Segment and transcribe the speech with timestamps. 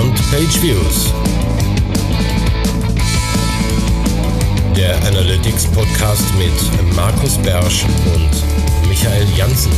[0.00, 1.12] Beyond Page Views.
[4.74, 9.70] Der Analytics Podcast mit Markus Bersch und Michael Janssen.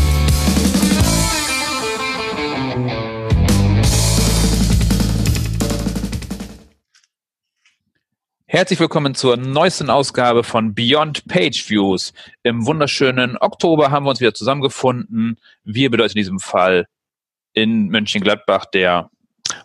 [8.46, 12.12] Herzlich willkommen zur neuesten Ausgabe von Beyond Page Views.
[12.44, 15.40] Im wunderschönen Oktober haben wir uns wieder zusammengefunden.
[15.64, 16.86] Wir bedeutet in diesem Fall
[17.54, 19.10] in Mönchengladbach der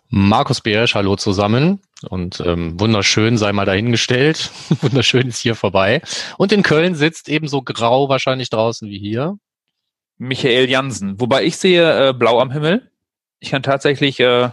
[0.09, 1.81] Markus Beerisch, hallo zusammen.
[2.09, 4.52] Und ähm, wunderschön sei mal dahingestellt.
[4.81, 6.02] wunderschön ist hier vorbei.
[6.38, 9.38] Und in Köln sitzt ebenso grau wahrscheinlich draußen wie hier.
[10.17, 11.20] Michael Jansen.
[11.20, 12.89] Wobei ich sehe äh, blau am Himmel.
[13.39, 14.49] Ich kann tatsächlich äh,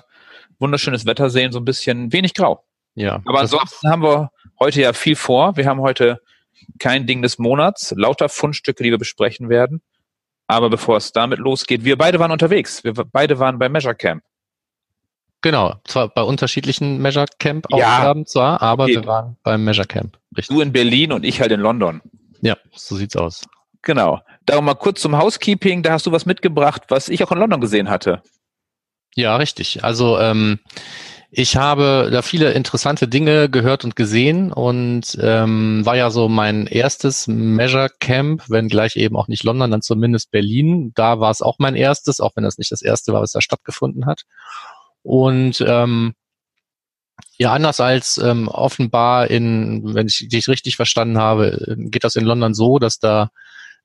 [0.59, 2.65] wunderschönes Wetter sehen, so ein bisschen wenig grau.
[2.95, 3.23] Ja.
[3.25, 5.57] Aber ansonsten haben wir heute ja viel vor.
[5.57, 6.21] Wir haben heute
[6.79, 9.83] kein Ding des Monats, lauter Fundstücke, die wir besprechen werden.
[10.47, 12.85] Aber bevor es damit losgeht, wir beide waren unterwegs.
[12.85, 14.23] Wir beide waren bei Measure Camp.
[15.45, 18.95] Genau, zwar bei unterschiedlichen Measure Camp Aufgaben ja, zwar, aber okay.
[18.95, 20.17] wir waren beim Measure Camp.
[20.35, 20.57] Richtig.
[20.57, 22.01] Du in Berlin und ich halt in London.
[22.41, 23.43] Ja, so sieht's aus.
[23.83, 24.23] Genau.
[24.47, 25.83] Darum mal kurz zum Housekeeping.
[25.83, 28.23] Da hast du was mitgebracht, was ich auch in London gesehen hatte.
[29.17, 29.85] Ja, richtig.
[29.85, 30.61] Also ähm,
[31.31, 36.67] ich habe da viele interessante Dinge gehört und gesehen und ähm, war ja so mein
[36.67, 40.93] erstes Measure Camp, wenn gleich eben auch nicht London, dann zumindest Berlin.
[40.95, 43.43] Da war es auch mein erstes, auch wenn das nicht das erste war, was da
[43.43, 44.23] stattgefunden hat.
[45.05, 46.15] Und ähm,
[47.37, 52.25] ja, anders als ähm, offenbar in, wenn ich dich richtig verstanden habe, geht das in
[52.25, 53.31] London so, dass da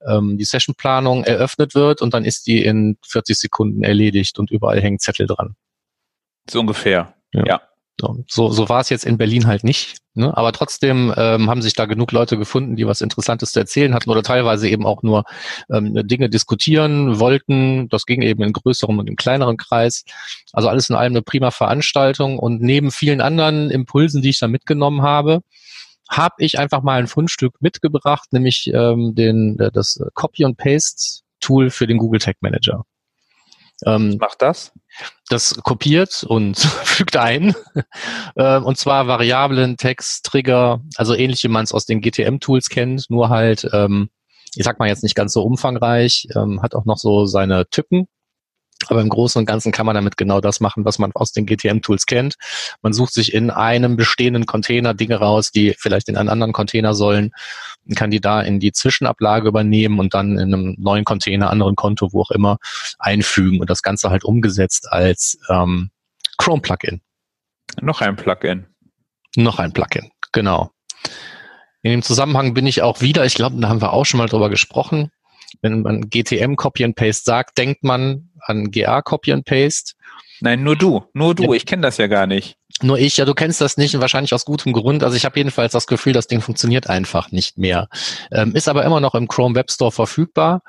[0.08, 4.81] ähm, die Sessionplanung eröffnet wird und dann ist die in 40 Sekunden erledigt und überall
[4.81, 5.56] hängen Zettel dran.
[6.50, 7.14] So ungefähr.
[7.33, 7.44] Ja.
[7.45, 7.61] ja.
[8.28, 9.97] So, so war es jetzt in Berlin halt nicht.
[10.14, 10.36] Ne?
[10.36, 14.09] Aber trotzdem ähm, haben sich da genug Leute gefunden, die was Interessantes zu erzählen hatten
[14.09, 15.23] oder teilweise eben auch nur
[15.72, 17.89] ähm, Dinge diskutieren wollten.
[17.89, 20.03] Das ging eben in größerem und in kleineren Kreis.
[20.53, 22.39] Also alles in allem eine prima Veranstaltung.
[22.39, 25.42] Und neben vielen anderen Impulsen, die ich da mitgenommen habe,
[26.09, 31.23] habe ich einfach mal ein Fundstück mitgebracht, nämlich ähm, den, äh, das Copy and Paste
[31.39, 32.83] Tool für den Google Tag Manager.
[33.86, 34.72] Ähm, macht das?
[35.30, 37.56] Das kopiert und fügt ein.
[38.36, 43.10] ähm, und zwar Variablen, Text, Trigger, also ähnlich wie man es aus den GTM-Tools kennt,
[43.10, 44.10] nur halt, ähm,
[44.56, 48.08] ich sag mal jetzt nicht ganz so umfangreich, ähm, hat auch noch so seine Typen,
[48.89, 51.45] aber im Großen und Ganzen kann man damit genau das machen, was man aus den
[51.45, 52.36] GTM-Tools kennt.
[52.82, 56.94] Man sucht sich in einem bestehenden Container Dinge raus, die vielleicht in einen anderen Container
[56.94, 57.32] sollen,
[57.95, 62.11] kann die da in die Zwischenablage übernehmen und dann in einem neuen Container, anderen Konto,
[62.11, 62.58] wo auch immer,
[63.00, 65.89] einfügen und das Ganze halt umgesetzt als ähm,
[66.38, 67.02] Chrome-Plugin.
[67.82, 68.66] Noch ein Plugin.
[69.36, 70.71] Noch ein Plugin, genau.
[71.82, 74.27] In dem Zusammenhang bin ich auch wieder, ich glaube, da haben wir auch schon mal
[74.27, 75.11] drüber gesprochen,
[75.61, 79.95] wenn man GTM Copy and Paste sagt, denkt man an GA Copy and Paste.
[80.42, 81.54] Nein, nur du, nur du.
[81.54, 82.58] Ich kenne das ja gar nicht.
[82.82, 85.04] Nur ich, ja, du kennst das nicht und wahrscheinlich aus gutem Grund.
[85.04, 87.89] Also ich habe jedenfalls das Gefühl, das Ding funktioniert einfach nicht mehr.
[88.32, 90.61] Ähm, ist aber immer noch im Chrome Web Store verfügbar.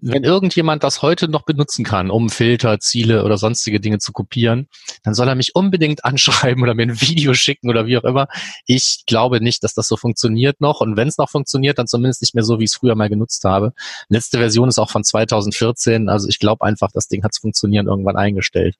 [0.00, 4.68] Wenn irgendjemand das heute noch benutzen kann, um Filter, Ziele oder sonstige Dinge zu kopieren,
[5.04, 8.26] dann soll er mich unbedingt anschreiben oder mir ein Video schicken oder wie auch immer.
[8.66, 10.82] Ich glaube nicht, dass das so funktioniert noch.
[10.82, 13.08] Und wenn es noch funktioniert, dann zumindest nicht mehr so, wie ich es früher mal
[13.08, 13.72] genutzt habe.
[14.10, 16.10] Letzte Version ist auch von 2014.
[16.10, 18.76] Also ich glaube einfach, das Ding hat's funktionieren irgendwann eingestellt.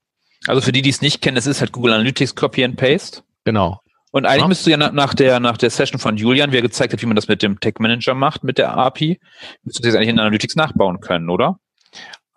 [0.46, 3.22] Also für die, die es nicht kennen, es ist halt Google Analytics Copy and Paste.
[3.44, 3.80] Genau.
[4.10, 4.48] Und eigentlich ja.
[4.48, 7.06] müsstest du ja nach der, nach der Session von Julian, wie er gezeigt hat, wie
[7.06, 9.18] man das mit dem Tech Manager macht, mit der API,
[9.64, 11.58] müsstest du das eigentlich in Analytics nachbauen können, oder?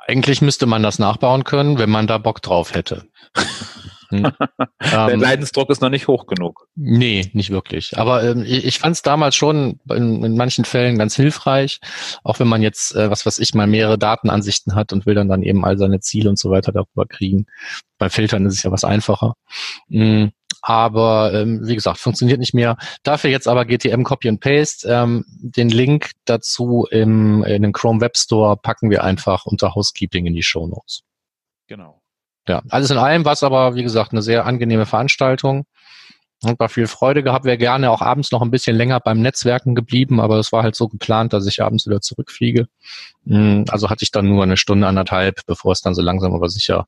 [0.07, 3.05] Eigentlich müsste man das nachbauen können, wenn man da Bock drauf hätte.
[4.09, 4.31] Hm.
[4.81, 6.67] Der ähm, Leidensdruck ist noch nicht hoch genug.
[6.75, 7.97] Nee, nicht wirklich.
[7.97, 11.79] Aber ähm, ich, ich fand es damals schon in, in, manchen Fällen ganz hilfreich,
[12.23, 15.29] auch wenn man jetzt, äh, was weiß ich, mal mehrere Datenansichten hat und will dann
[15.29, 17.47] dann eben all seine Ziele und so weiter darüber kriegen.
[17.97, 19.35] Bei Filtern ist es ja was einfacher.
[19.89, 20.31] Mhm.
[20.61, 22.77] Aber ähm, wie gesagt, funktioniert nicht mehr.
[23.03, 24.87] Dafür jetzt aber GTM Copy and Paste.
[24.89, 30.25] Ähm, den Link dazu im, in den Chrome Web Store packen wir einfach unter Housekeeping
[30.25, 31.03] in die Show Notes.
[31.67, 32.01] Genau
[32.47, 35.65] ja, alles in allem war es aber, wie gesagt, eine sehr angenehme Veranstaltung.
[36.43, 37.45] Und war viel Freude gehabt.
[37.45, 40.75] Wäre gerne auch abends noch ein bisschen länger beim Netzwerken geblieben, aber es war halt
[40.75, 42.67] so geplant, dass ich abends wieder zurückfliege.
[43.25, 46.47] Hm, also hatte ich dann nur eine Stunde, anderthalb, bevor es dann so langsam aber
[46.49, 46.85] sicher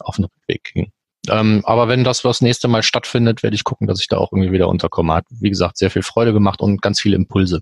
[0.00, 0.92] auf den Rückweg ging.
[1.28, 4.30] Ähm, aber wenn das das nächste Mal stattfindet, werde ich gucken, dass ich da auch
[4.32, 5.14] irgendwie wieder unterkomme.
[5.14, 7.60] Hat, wie gesagt, sehr viel Freude gemacht und ganz viele Impulse.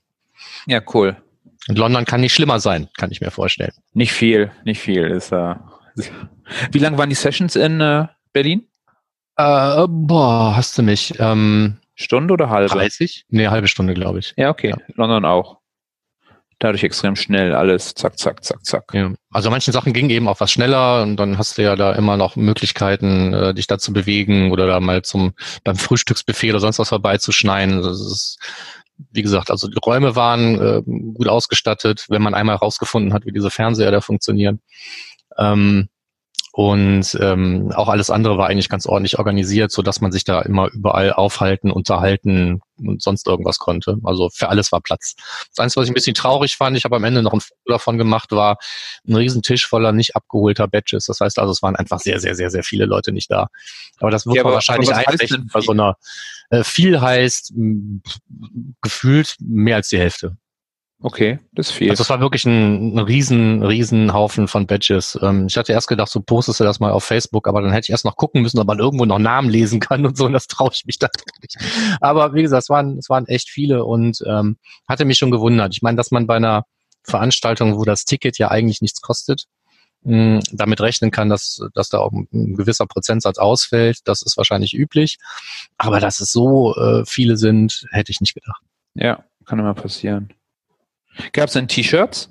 [0.67, 1.17] Ja, cool.
[1.69, 3.73] Und London kann nicht schlimmer sein, kann ich mir vorstellen.
[3.93, 5.05] Nicht viel, nicht viel.
[5.05, 5.55] Ist, äh,
[6.73, 8.67] wie lang waren die Sessions in äh, Berlin?
[9.37, 11.15] Äh, boah, hast du mich.
[11.19, 12.69] Ähm, Stunde oder halbe?
[12.71, 13.27] 30?
[13.29, 14.35] Nee, halbe Stunde, glaube ich.
[14.37, 14.71] Ja, okay.
[14.71, 14.77] Ja.
[14.95, 15.59] London auch.
[16.61, 18.85] dadurch extrem schnell alles, zack, zack, zack, zack.
[18.93, 19.13] Ja.
[19.31, 22.17] Also manchen Sachen ging eben auch was schneller und dann hast du ja da immer
[22.17, 25.33] noch Möglichkeiten, äh, dich da zu bewegen oder da mal zum
[25.65, 27.83] beim Frühstücksbuffet oder sonst was vorbeizuschneiden.
[27.83, 28.39] Das ist,
[29.11, 33.33] wie gesagt, also die Räume waren äh, gut ausgestattet, wenn man einmal herausgefunden hat, wie
[33.33, 34.61] diese Fernseher da funktionieren.
[35.39, 35.89] Ähm,
[36.53, 40.41] und ähm, auch alles andere war eigentlich ganz ordentlich organisiert, so dass man sich da
[40.43, 43.99] immer überall aufhalten, unterhalten und sonst irgendwas konnte.
[44.03, 45.15] Also für alles war Platz.
[45.55, 47.61] Das Einzige, was ich ein bisschen traurig fand, ich habe am Ende noch ein Foto
[47.67, 48.59] davon gemacht, war
[49.07, 51.07] ein Riesentisch voller nicht abgeholter Badges.
[51.07, 53.47] Das heißt also, es waren einfach sehr, sehr, sehr, sehr viele Leute nicht da.
[54.01, 55.97] Aber das wird ja, man wahrscheinlich einrichten bei so einer
[56.51, 58.01] äh, viel heißt mh,
[58.83, 60.37] gefühlt mehr als die Hälfte.
[61.03, 61.89] Okay, das viel.
[61.89, 65.19] Also es war wirklich ein, ein riesen, riesen Haufen von Badges.
[65.23, 67.87] Ähm, ich hatte erst gedacht, so postest du das mal auf Facebook, aber dann hätte
[67.87, 70.35] ich erst noch gucken müssen, ob man irgendwo noch Namen lesen kann und so, und
[70.35, 71.09] das traue ich mich da
[71.41, 71.57] nicht.
[72.03, 75.75] Aber wie gesagt, es waren, es waren echt viele und ähm, hatte mich schon gewundert.
[75.75, 76.65] Ich meine, dass man bei einer
[77.03, 79.45] Veranstaltung, wo das Ticket ja eigentlich nichts kostet,
[80.03, 84.75] mh, damit rechnen kann, dass, dass da auch ein gewisser Prozentsatz ausfällt, das ist wahrscheinlich
[84.75, 85.17] üblich.
[85.79, 88.63] Aber dass es so äh, viele sind, hätte ich nicht gedacht.
[88.93, 90.31] Ja, kann immer passieren.
[91.33, 92.31] Gab es denn T-Shirts?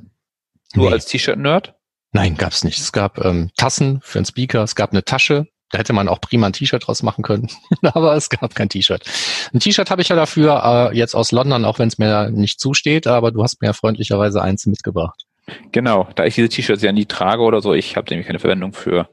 [0.73, 0.91] Du nee.
[0.91, 1.75] als T-Shirt-Nerd?
[2.11, 2.79] Nein, gab es nicht.
[2.79, 5.47] Es gab ähm, Tassen für einen Speaker, es gab eine Tasche.
[5.71, 7.47] Da hätte man auch prima ein T-Shirt draus machen können,
[7.83, 9.05] aber es gab kein T-Shirt.
[9.53, 12.59] Ein T-Shirt habe ich ja dafür äh, jetzt aus London, auch wenn es mir nicht
[12.59, 15.25] zusteht, aber du hast mir ja freundlicherweise eins mitgebracht.
[15.71, 18.73] Genau, da ich diese T-Shirts ja nie trage oder so, ich habe nämlich keine Verwendung
[18.73, 19.09] für,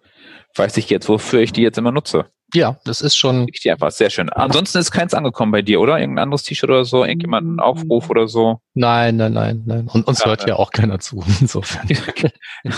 [0.55, 2.27] weiß ich jetzt, wofür ich die jetzt immer nutze.
[2.55, 3.49] Ja, das ist schon.
[3.53, 4.31] Ich die einfach sehr schön.
[4.31, 5.99] Ansonsten ist keins angekommen bei dir, oder?
[5.99, 7.05] Irgendein anderes T-Shirt oder so?
[7.05, 8.61] Irgendjemand einen Aufruf oder so?
[8.75, 9.89] Nein, nein, nein, nein.
[9.93, 11.25] Und uns ja, hört ja auch keiner zu.
[11.41, 11.89] Insofern.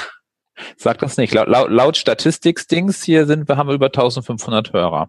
[0.77, 1.35] Sag das nicht.
[1.35, 5.09] Laut, laut, laut Statistik-Dings hier sind wir, haben wir über 1500 Hörer.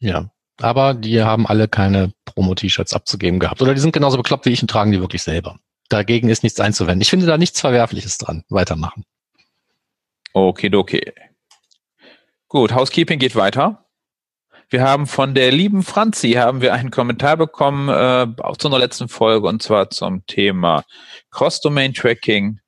[0.00, 0.30] Ja.
[0.60, 3.62] Aber die haben alle keine Promo-T-Shirts abzugeben gehabt.
[3.62, 5.58] Oder die sind genauso bekloppt wie ich und tragen die wirklich selber.
[5.88, 7.00] Dagegen ist nichts einzuwenden.
[7.00, 8.42] Ich finde da nichts Verwerfliches dran.
[8.48, 9.04] Weitermachen.
[10.32, 11.12] Okay, okay.
[12.48, 13.87] Gut, Housekeeping geht weiter.
[14.70, 18.80] Wir haben von der lieben Franzi haben wir einen Kommentar bekommen äh, auch zu unserer
[18.80, 20.84] letzten Folge und zwar zum Thema
[21.30, 22.60] Cross-Domain-Tracking.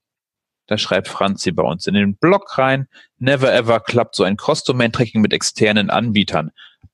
[0.66, 2.88] Da schreibt Franzi bei uns in den Blog rein,
[3.18, 6.52] never ever klappt so ein Cross-Domain-Tracking mit externen Anbietern.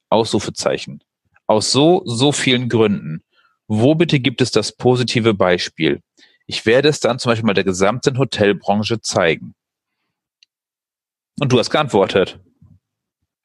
[0.09, 1.03] Ausrufezeichen.
[1.47, 3.23] Aus so, so vielen Gründen.
[3.69, 6.01] Wo bitte gibt es das positive Beispiel?
[6.47, 9.55] Ich werde es dann zum Beispiel mal der gesamten Hotelbranche zeigen.
[11.39, 12.41] Und du hast geantwortet.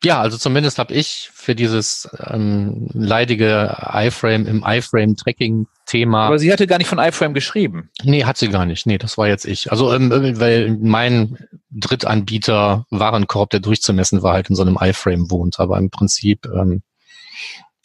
[0.04, 6.26] Ja, also zumindest habe ich für dieses ähm, leidige iFrame im iFrame-Tracking-Thema.
[6.26, 7.92] Aber sie hatte gar nicht von iFrame geschrieben.
[8.04, 8.88] Nee, hat sie gar nicht.
[8.88, 9.72] Nee, das war jetzt ich.
[9.72, 10.10] Also ähm,
[10.40, 11.38] weil mein
[11.70, 15.60] Drittanbieter Warenkorb, der durchzumessen war, halt in so einem iFrame wohnt.
[15.60, 16.82] Aber im Prinzip ähm,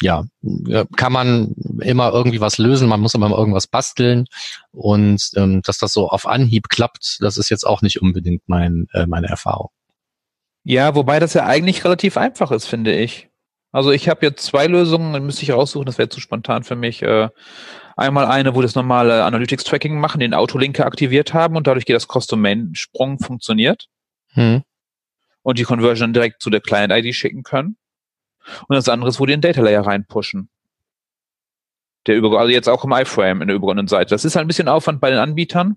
[0.03, 0.25] ja,
[0.97, 4.27] kann man immer irgendwie was lösen, man muss aber immer irgendwas basteln
[4.73, 8.89] und ähm, dass das so auf Anhieb klappt, das ist jetzt auch nicht unbedingt mein,
[8.93, 9.71] äh, meine Erfahrung.
[10.69, 13.29] Ja, wobei das ja eigentlich relativ einfach ist, finde ich.
[13.71, 16.75] Also ich habe jetzt zwei Lösungen, dann müsste ich raussuchen, das wäre zu spontan für
[16.75, 17.03] mich.
[17.03, 17.29] Äh,
[17.97, 22.09] einmal eine, wo das normale Analytics-Tracking machen, den Autolinker aktiviert haben und dadurch geht das
[22.09, 23.87] Cross-Domain-Sprung funktioniert.
[24.33, 24.65] Hm.
[25.43, 27.77] Und die Conversion direkt zu der Client-ID schicken können.
[28.67, 30.51] Und das andere ist, wo die den Data Layer reinpushen
[32.07, 34.11] der über, also jetzt auch im iFrame in der übergeordneten Seite.
[34.11, 35.77] Das ist halt ein bisschen Aufwand bei den Anbietern.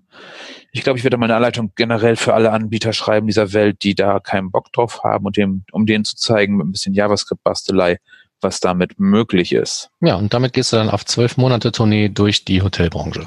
[0.72, 4.20] Ich glaube, ich werde meine Anleitung generell für alle Anbieter schreiben dieser Welt, die da
[4.20, 7.98] keinen Bock drauf haben und dem, um denen zu zeigen mit ein bisschen JavaScript-Bastelei,
[8.40, 9.90] was damit möglich ist.
[10.00, 13.26] Ja, und damit gehst du dann auf zwölf Monate Tournee durch die Hotelbranche.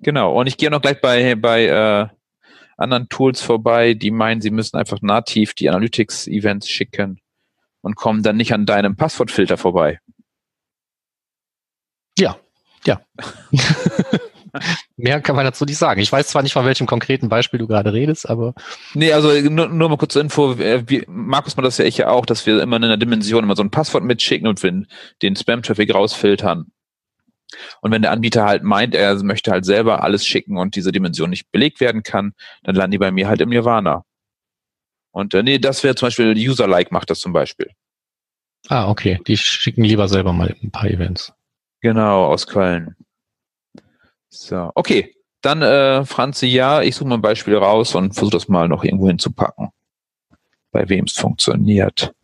[0.00, 0.38] Genau.
[0.38, 2.08] Und ich gehe noch gleich bei, bei äh,
[2.76, 7.20] anderen Tools vorbei, die meinen, sie müssen einfach nativ die Analytics-Events schicken
[7.80, 10.00] und kommen dann nicht an deinem Passwortfilter vorbei.
[12.18, 12.36] Ja,
[12.84, 13.00] ja.
[14.96, 16.00] Mehr kann man dazu nicht sagen.
[16.00, 18.54] Ich weiß zwar nicht, von welchem konkreten Beispiel du gerade redest, aber.
[18.92, 20.58] Nee, also nur, nur mal kurz zur Info.
[20.58, 23.56] Wie, Markus mal das ja ich ja auch, dass wir immer in einer Dimension immer
[23.56, 24.86] so ein Passwort mitschicken und den,
[25.22, 26.66] den Spam-Traffic rausfiltern.
[27.80, 31.30] Und wenn der Anbieter halt meint, er möchte halt selber alles schicken und diese Dimension
[31.30, 34.04] nicht belegt werden kann, dann landen die bei mir halt im Nirvana.
[35.12, 37.70] Und äh, nee, das wäre zum Beispiel User-Like macht das zum Beispiel.
[38.68, 39.20] Ah, okay.
[39.26, 41.32] Die schicken lieber selber mal ein paar Events.
[41.82, 42.96] Genau, aus Köln.
[44.28, 45.14] So, okay.
[45.42, 48.84] Dann, äh, Franzi, ja, ich suche mal ein Beispiel raus und versuche das mal noch
[48.84, 49.70] irgendwo hinzupacken.
[50.70, 52.14] Bei wem es funktioniert.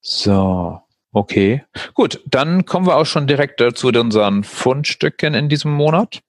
[0.00, 0.80] So,
[1.12, 1.64] okay.
[1.92, 6.22] Gut, dann kommen wir auch schon direkt zu unseren Fundstücken in diesem Monat.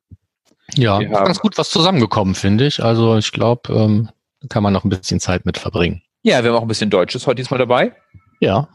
[0.73, 2.83] Ja, wir ganz gut was zusammengekommen, finde ich.
[2.83, 4.09] Also ich glaube, ähm,
[4.49, 6.01] kann man noch ein bisschen Zeit mit verbringen.
[6.23, 7.95] Ja, wir haben auch ein bisschen Deutsches heute diesmal dabei.
[8.41, 8.67] Ja.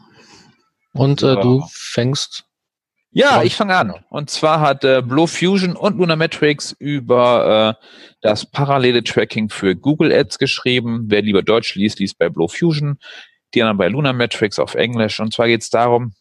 [0.93, 2.45] Und äh, du fängst
[3.13, 3.93] Ja, ich fange an.
[4.09, 7.85] Und zwar hat äh, Blow Fusion und Lunametrics über äh,
[8.21, 11.03] das parallele Tracking für Google Ads geschrieben.
[11.07, 12.99] Wer lieber Deutsch liest, liest bei Blow Fusion,
[13.53, 15.19] die anderen bei Lunametrics auf Englisch.
[15.19, 16.13] Und zwar geht es darum,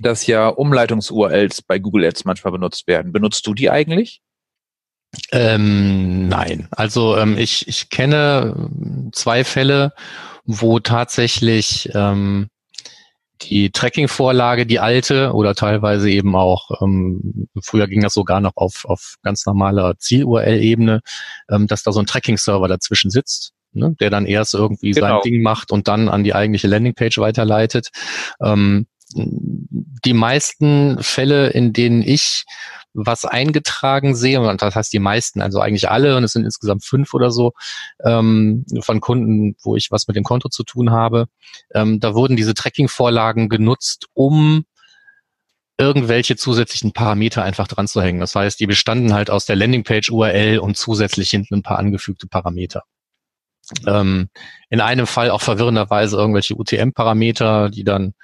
[0.00, 3.12] dass ja Umleitungs-URLs bei Google Ads manchmal benutzt werden.
[3.12, 4.20] Benutzt du die eigentlich?
[5.30, 6.68] Ähm, nein.
[6.70, 8.68] Also ähm, ich, ich kenne
[9.12, 9.92] zwei Fälle,
[10.44, 12.48] wo tatsächlich ähm,
[13.48, 18.84] die Tracking-Vorlage, die alte oder teilweise eben auch, ähm, früher ging das sogar noch auf,
[18.84, 21.00] auf ganz normaler Ziel-URL-Ebene,
[21.50, 25.06] ähm, dass da so ein Tracking-Server dazwischen sitzt, ne, der dann erst irgendwie genau.
[25.06, 27.88] sein Ding macht und dann an die eigentliche Landingpage weiterleitet.
[28.42, 32.44] Ähm, die meisten Fälle, in denen ich
[32.94, 36.84] was eingetragen sehe, und das heißt die meisten, also eigentlich alle, und es sind insgesamt
[36.84, 37.52] fünf oder so,
[38.04, 41.26] ähm, von Kunden, wo ich was mit dem Konto zu tun habe,
[41.74, 44.64] ähm, da wurden diese Tracking-Vorlagen genutzt, um
[45.78, 48.20] irgendwelche zusätzlichen Parameter einfach dran zu hängen.
[48.20, 52.84] Das heißt, die bestanden halt aus der Landingpage-URL und zusätzlich hinten ein paar angefügte Parameter.
[53.86, 54.28] Ähm,
[54.70, 58.14] in einem Fall auch verwirrenderweise irgendwelche UTM-Parameter, die dann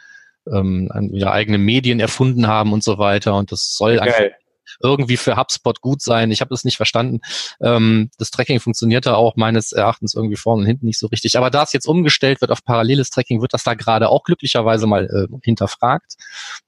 [0.52, 3.35] ähm, wieder eigene Medien erfunden haben und so weiter.
[3.37, 4.09] Und das soll Geil.
[4.09, 4.38] einfach
[4.80, 6.30] irgendwie für HubSpot gut sein.
[6.30, 7.20] Ich habe das nicht verstanden.
[7.60, 11.37] Ähm, das Tracking funktionierte auch meines Erachtens irgendwie vorne und hinten nicht so richtig.
[11.37, 14.87] Aber da es jetzt umgestellt wird auf paralleles Tracking, wird das da gerade auch glücklicherweise
[14.87, 16.14] mal äh, hinterfragt.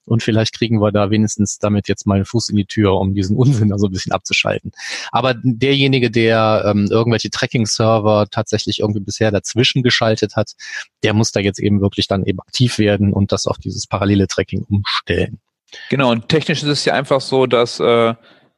[0.05, 3.15] Und vielleicht kriegen wir da wenigstens damit jetzt mal einen Fuß in die Tür, um
[3.15, 4.73] diesen Unsinn da so ein bisschen abzuschalten.
[5.13, 10.53] Aber derjenige, der ähm, irgendwelche Tracking-Server tatsächlich irgendwie bisher dazwischen geschaltet hat,
[11.03, 14.27] der muss da jetzt eben wirklich dann eben aktiv werden und das auf dieses parallele
[14.27, 15.41] Tracking umstellen.
[15.89, 18.15] Genau, und technisch ist es ja einfach so, dass äh,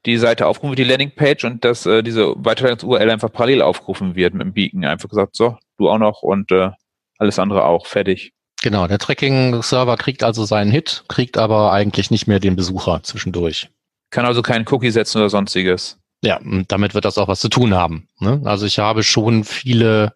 [0.07, 4.35] die Seite aufgerufen wird, die Landingpage, und dass äh, diese Weiterleitungs-URL einfach parallel aufgerufen wird
[4.35, 4.85] mit dem Beacon.
[4.85, 6.71] Einfach gesagt, so, du auch noch und äh,
[7.19, 8.33] alles andere auch, fertig.
[8.62, 13.69] Genau, der Tracking-Server kriegt also seinen Hit, kriegt aber eigentlich nicht mehr den Besucher zwischendurch.
[14.11, 15.99] Kann also keinen Cookie setzen oder sonstiges.
[16.25, 18.09] Ja, und damit wird das auch was zu tun haben.
[18.21, 18.40] Ne?
[18.45, 20.14] Also ich habe schon viele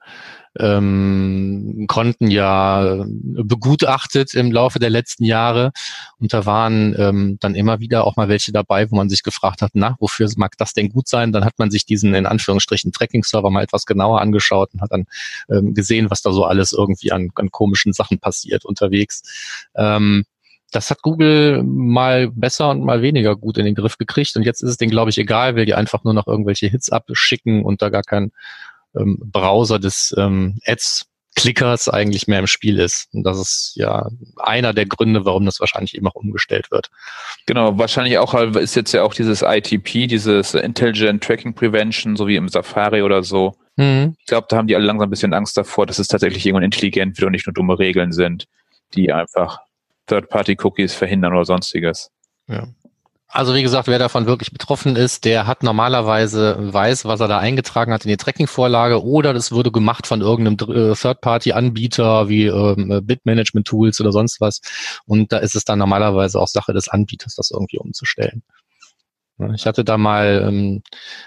[0.58, 5.72] ähm, Konten ja begutachtet im Laufe der letzten Jahre.
[6.18, 9.62] Und da waren ähm, dann immer wieder auch mal welche dabei, wo man sich gefragt
[9.62, 11.32] hat, na, wofür mag das denn gut sein?
[11.32, 15.06] Dann hat man sich diesen in Anführungsstrichen Tracking-Server mal etwas genauer angeschaut und hat dann
[15.50, 19.22] ähm, gesehen, was da so alles irgendwie an, an komischen Sachen passiert unterwegs.
[19.74, 20.24] Ähm,
[20.72, 24.36] das hat Google mal besser und mal weniger gut in den Griff gekriegt.
[24.36, 26.90] Und jetzt ist es denen, glaube ich, egal, weil die einfach nur noch irgendwelche Hits
[26.90, 28.32] abschicken und da gar kein
[28.98, 33.08] ähm, Browser des ähm, Ads Clickers eigentlich mehr im Spiel ist.
[33.12, 36.90] Und das ist ja einer der Gründe, warum das wahrscheinlich eben auch umgestellt wird.
[37.44, 42.36] Genau, wahrscheinlich auch ist jetzt ja auch dieses ITP, dieses Intelligent Tracking Prevention, so wie
[42.36, 43.54] im Safari oder so.
[43.76, 44.16] Mhm.
[44.18, 46.64] Ich glaube, da haben die alle langsam ein bisschen Angst davor, dass es tatsächlich irgendwann
[46.64, 48.46] intelligent wird und nicht nur dumme Regeln sind,
[48.94, 49.60] die einfach
[50.06, 52.10] Third-Party-Cookies verhindern oder sonstiges.
[52.48, 52.66] Ja.
[53.28, 57.38] Also wie gesagt, wer davon wirklich betroffen ist, der hat normalerweise weiß, was er da
[57.38, 63.00] eingetragen hat in die Tracking-Vorlage oder das wurde gemacht von irgendeinem äh, Third-Party-Anbieter wie ähm,
[63.04, 64.60] Bit-Management-Tools oder sonst was.
[65.06, 68.42] Und da ist es dann normalerweise auch Sache des Anbieters, das irgendwie umzustellen.
[69.54, 70.82] Ich hatte da mal ähm,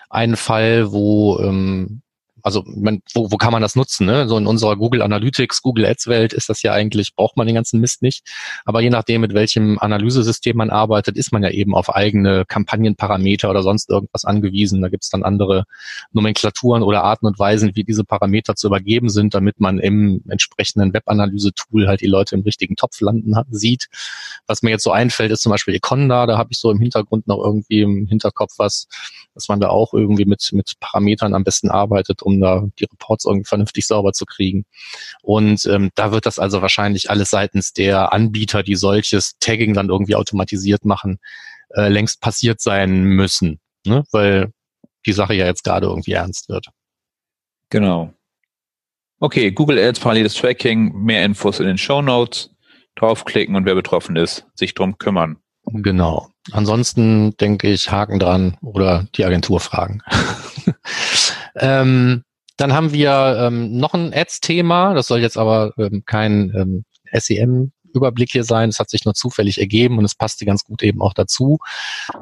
[0.09, 2.01] einen Fall, wo ähm,
[2.43, 4.05] also man, wo, wo kann man das nutzen?
[4.05, 4.27] Ne?
[4.27, 7.55] So in unserer Google Analytics, Google Ads Welt ist das ja eigentlich, braucht man den
[7.55, 8.27] ganzen Mist nicht.
[8.65, 13.49] Aber je nachdem, mit welchem Analysesystem man arbeitet, ist man ja eben auf eigene Kampagnenparameter
[13.49, 14.81] oder sonst irgendwas angewiesen.
[14.81, 15.65] Da gibt's dann andere
[16.11, 20.93] Nomenklaturen oder Arten und Weisen, wie diese Parameter zu übergeben sind, damit man im entsprechenden
[20.93, 23.87] Webanalyse-Tool halt die Leute im richtigen Topf landen hat, sieht.
[24.47, 27.27] Was mir jetzt so einfällt, ist zum Beispiel Econda, da habe ich so im Hintergrund
[27.27, 28.87] noch irgendwie im Hinterkopf was,
[29.33, 33.47] dass man da auch irgendwie mit, mit Parametern am besten arbeitet, da die Reports irgendwie
[33.47, 34.65] vernünftig sauber zu kriegen.
[35.21, 39.89] Und ähm, da wird das also wahrscheinlich alles seitens der Anbieter, die solches Tagging dann
[39.89, 41.19] irgendwie automatisiert machen,
[41.75, 44.03] äh, längst passiert sein müssen, ne?
[44.11, 44.51] weil
[45.05, 46.67] die Sache ja jetzt gerade irgendwie ernst wird.
[47.69, 48.13] Genau.
[49.19, 52.51] Okay, Google Ads, paralleles Tracking, mehr Infos in den Show Notes.
[52.95, 55.37] Draufklicken und wer betroffen ist, sich drum kümmern.
[55.65, 56.29] Genau.
[56.51, 60.01] Ansonsten denke ich, Haken dran oder die Agentur fragen.
[61.59, 62.23] ähm,
[62.57, 64.93] dann haben wir ähm, noch ein Ads-Thema.
[64.93, 68.69] Das soll jetzt aber ähm, kein ähm, SEM-Überblick hier sein.
[68.69, 71.59] Es hat sich nur zufällig ergeben und es passte ganz gut eben auch dazu.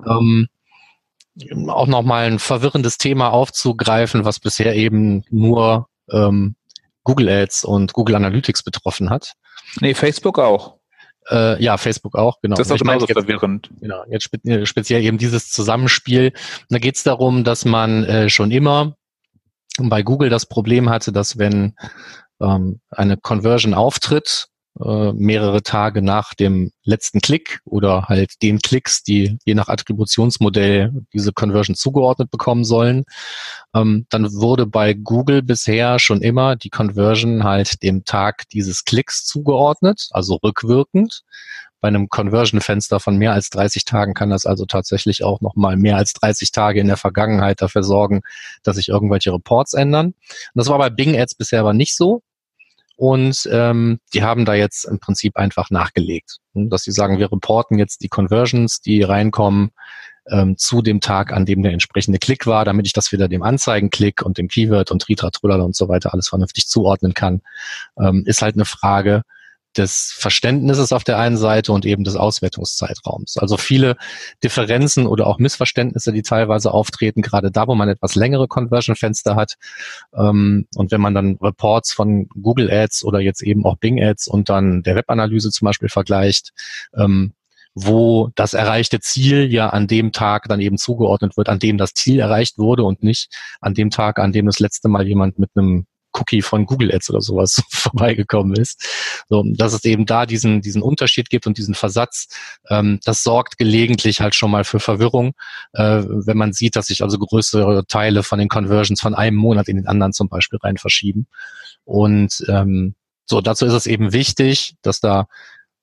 [0.08, 0.48] Ähm,
[1.68, 6.56] auch nochmal ein verwirrendes Thema aufzugreifen, was bisher eben nur ähm,
[7.04, 9.34] Google Ads und Google Analytics betroffen hat.
[9.80, 10.78] Nee, Facebook auch.
[11.30, 12.56] Äh, ja, Facebook auch, genau.
[12.56, 13.70] Das ist auch genauso verwirrend.
[13.82, 16.32] Genau, jetzt spe äh, speziell eben dieses Zusammenspiel.
[16.70, 18.96] Da geht es darum, dass man äh, schon immer
[19.78, 21.76] bei Google das Problem hatte, dass wenn
[22.42, 24.48] ähm, eine Conversion auftritt,
[24.84, 30.94] äh, mehrere Tage nach dem letzten Klick oder halt den Klicks, die je nach Attributionsmodell
[31.14, 33.06] diese Conversion zugeordnet bekommen sollen.
[33.74, 39.26] Ähm, dann wurde bei Google bisher schon immer die Conversion halt dem Tag dieses Klicks
[39.26, 41.24] zugeordnet, also rückwirkend.
[41.80, 45.98] Bei einem Conversion-Fenster von mehr als 30 Tagen kann das also tatsächlich auch nochmal mehr
[45.98, 48.22] als 30 Tage in der Vergangenheit dafür sorgen,
[48.64, 50.08] dass sich irgendwelche Reports ändern.
[50.08, 50.16] Und
[50.56, 52.24] das war bei Bing Ads bisher aber nicht so.
[52.98, 57.32] Und ähm, die haben da jetzt im Prinzip einfach nachgelegt, hm, dass sie sagen, wir
[57.32, 59.70] reporten jetzt die Conversions, die reinkommen,
[60.30, 63.44] ähm, zu dem Tag, an dem der entsprechende Klick war, damit ich das wieder dem
[63.44, 67.42] Anzeigenklick und dem Keyword und Tritra, Trullala und so weiter alles vernünftig zuordnen kann.
[68.00, 69.22] Ähm, ist halt eine Frage,
[69.78, 73.38] des Verständnisses auf der einen Seite und eben des Auswertungszeitraums.
[73.38, 73.96] Also viele
[74.44, 79.56] Differenzen oder auch Missverständnisse, die teilweise auftreten, gerade da, wo man etwas längere Conversion-Fenster hat.
[80.16, 84.28] Ähm, und wenn man dann Reports von Google Ads oder jetzt eben auch Bing Ads
[84.28, 86.52] und dann der Webanalyse zum Beispiel vergleicht,
[86.96, 87.34] ähm,
[87.80, 91.94] wo das erreichte Ziel ja an dem Tag dann eben zugeordnet wird, an dem das
[91.94, 95.52] Ziel erreicht wurde und nicht an dem Tag, an dem das letzte Mal jemand mit
[95.56, 98.84] einem Cookie von Google Ads oder sowas vorbeigekommen ist.
[99.30, 102.28] So, dass es eben da diesen, diesen Unterschied gibt und diesen Versatz,
[102.70, 105.34] ähm, das sorgt gelegentlich halt schon mal für Verwirrung,
[105.74, 109.68] äh, wenn man sieht, dass sich also größere Teile von den Conversions von einem Monat
[109.68, 111.28] in den anderen zum Beispiel rein verschieben.
[111.86, 112.96] Und ähm,
[113.26, 115.28] so, dazu ist es eben wichtig, dass da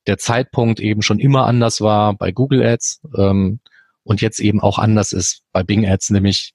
[0.06, 3.60] der Zeitpunkt eben schon immer anders war bei Google Ads ähm,
[4.02, 6.54] und jetzt eben auch anders ist bei Bing Ads, nämlich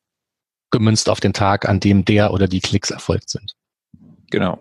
[0.71, 3.55] gemünzt auf den Tag, an dem der oder die Klicks erfolgt sind.
[4.29, 4.59] Genau.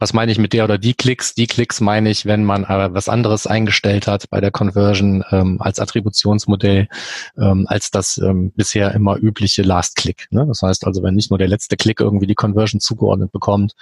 [0.00, 1.34] Was meine ich mit der oder die Klicks?
[1.34, 5.60] Die Klicks meine ich, wenn man aber was anderes eingestellt hat bei der Conversion ähm,
[5.60, 6.88] als Attributionsmodell,
[7.36, 10.26] ähm, als das ähm, bisher immer übliche Last-Click.
[10.30, 10.46] Ne?
[10.48, 13.74] Das heißt also, wenn nicht nur der letzte Klick irgendwie die Conversion zugeordnet bekommt,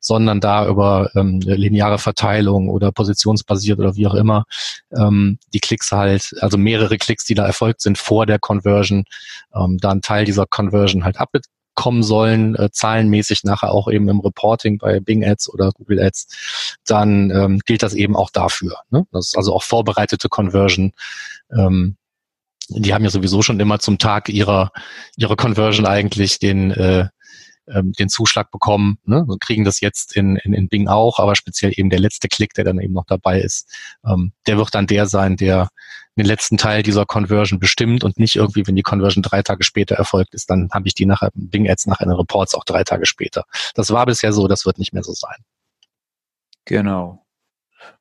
[0.00, 4.46] sondern da über ähm, lineare Verteilung oder positionsbasiert oder wie auch immer
[4.96, 9.04] ähm, die Klicks halt, also mehrere Klicks, die da erfolgt sind vor der Conversion,
[9.54, 11.42] ähm, da ein Teil dieser Conversion halt abge
[11.78, 16.80] kommen sollen, äh, zahlenmäßig nachher auch eben im Reporting bei Bing Ads oder Google Ads,
[16.84, 18.80] dann ähm, gilt das eben auch dafür.
[18.90, 19.06] Ne?
[19.12, 20.90] Das ist also auch vorbereitete Conversion.
[21.56, 21.96] Ähm,
[22.68, 24.72] die haben ja sowieso schon immer zum Tag ihrer
[25.16, 27.06] ihrer Conversion eigentlich den äh,
[27.68, 28.98] ähm, den Zuschlag bekommen.
[29.04, 29.24] Ne?
[29.24, 32.54] Und kriegen das jetzt in, in, in Bing auch, aber speziell eben der letzte Klick,
[32.54, 33.72] der dann eben noch dabei ist,
[34.04, 35.68] ähm, der wird dann der sein, der
[36.18, 39.94] den letzten Teil dieser Conversion bestimmt und nicht irgendwie, wenn die Conversion drei Tage später
[39.94, 43.06] erfolgt ist, dann habe ich die nachher Bing Ads nach den Reports auch drei Tage
[43.06, 43.44] später.
[43.74, 45.36] Das war bisher so, das wird nicht mehr so sein.
[46.64, 47.24] Genau.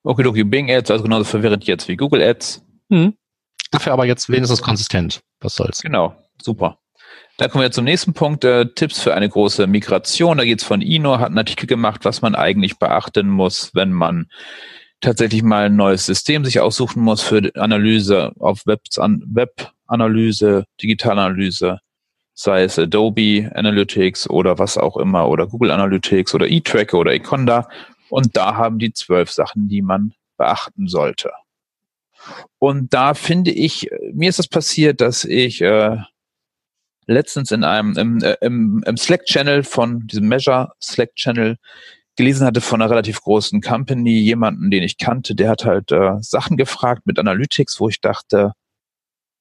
[0.03, 2.65] Okay, okay, Bing Ads, also genauso verwirrend jetzt wie Google Ads.
[2.89, 3.15] Hm.
[3.71, 5.21] Dafür aber jetzt wenigstens konsistent.
[5.39, 5.81] Was soll's.
[5.81, 6.79] Genau, super.
[7.37, 8.43] Da kommen wir zum nächsten Punkt.
[8.43, 10.39] Äh, Tipps für eine große Migration.
[10.39, 14.27] Da geht's von Ino, hat einen Artikel gemacht, was man eigentlich beachten muss, wenn man
[15.01, 21.79] tatsächlich mal ein neues System sich aussuchen muss für Analyse auf Webanalyse, Digitalanalyse,
[22.33, 27.67] sei es Adobe Analytics oder was auch immer oder Google Analytics oder eTracker oder Econda.
[28.09, 31.31] Und da haben die zwölf Sachen, die man beachten sollte.
[32.59, 35.97] Und da finde ich, mir ist das passiert, dass ich äh,
[37.05, 41.57] letztens in einem im, äh, im, im Slack-Channel von diesem Measure Slack-Channel
[42.17, 46.17] gelesen hatte von einer relativ großen Company, jemanden, den ich kannte, der hat halt äh,
[46.19, 48.51] Sachen gefragt mit Analytics, wo ich dachte,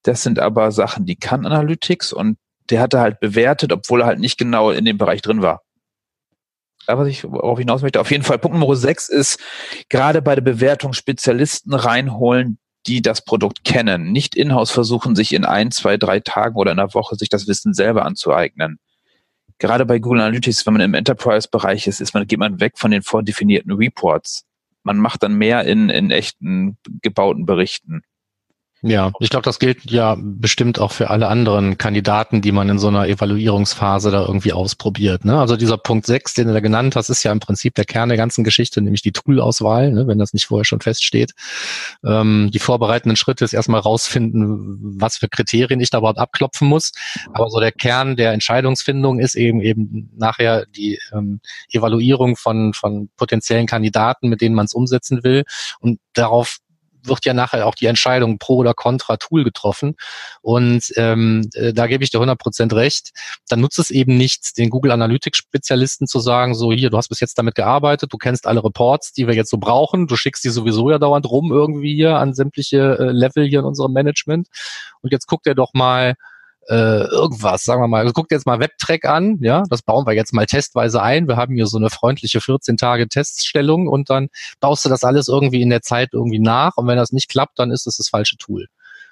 [0.03, 2.37] das sind aber Sachen, die kann Analytics und
[2.69, 5.61] der hatte halt bewertet, obwohl er halt nicht genau in dem Bereich drin war.
[6.85, 9.39] Aber was ich worauf hinaus möchte, auf jeden Fall Punkt Nummer 6 ist,
[9.89, 14.11] gerade bei der Bewertung Spezialisten reinholen, die das Produkt kennen.
[14.11, 17.47] Nicht in-house versuchen, sich in ein, zwei, drei Tagen oder in einer Woche sich das
[17.47, 18.79] Wissen selber anzueignen
[19.59, 22.91] gerade bei Google Analytics, wenn man im Enterprise-Bereich ist, ist man, geht man weg von
[22.91, 24.45] den vordefinierten Reports.
[24.83, 28.03] Man macht dann mehr in, in echten gebauten Berichten.
[28.83, 32.77] Ja, ich glaube, das gilt ja bestimmt auch für alle anderen Kandidaten, die man in
[32.77, 35.25] so einer Evaluierungsphase da irgendwie ausprobiert.
[35.25, 35.39] Ne?
[35.39, 38.09] Also dieser Punkt 6, den du da genannt hast, ist ja im Prinzip der Kern
[38.09, 40.07] der ganzen Geschichte, nämlich die Tool-Auswahl, ne?
[40.07, 41.33] wenn das nicht vorher schon feststeht.
[42.05, 46.91] Ähm, die vorbereitenden Schritte ist erstmal rausfinden, was für Kriterien ich da überhaupt abklopfen muss.
[47.33, 53.09] Aber so der Kern der Entscheidungsfindung ist eben eben nachher die ähm, Evaluierung von, von
[53.17, 55.45] potenziellen Kandidaten, mit denen man es umsetzen will.
[55.79, 56.59] Und darauf
[57.07, 59.95] wird ja nachher auch die Entscheidung pro oder contra Tool getroffen.
[60.41, 63.11] Und ähm, äh, da gebe ich dir 100% recht.
[63.49, 67.09] Dann nutzt es eben nichts, den Google Analytics Spezialisten zu sagen, so hier, du hast
[67.09, 70.43] bis jetzt damit gearbeitet, du kennst alle Reports, die wir jetzt so brauchen, du schickst
[70.43, 74.47] die sowieso ja dauernd rum irgendwie hier an sämtliche äh, Level hier in unserem Management.
[75.01, 76.15] Und jetzt guckt er doch mal,
[76.69, 80.13] äh, irgendwas, sagen wir mal, also guckt jetzt mal WebTrack an, ja, das bauen wir
[80.13, 81.27] jetzt mal testweise ein.
[81.27, 84.27] Wir haben hier so eine freundliche 14 Tage Teststellung und dann
[84.59, 87.59] baust du das alles irgendwie in der Zeit irgendwie nach und wenn das nicht klappt,
[87.59, 88.67] dann ist das das falsche Tool.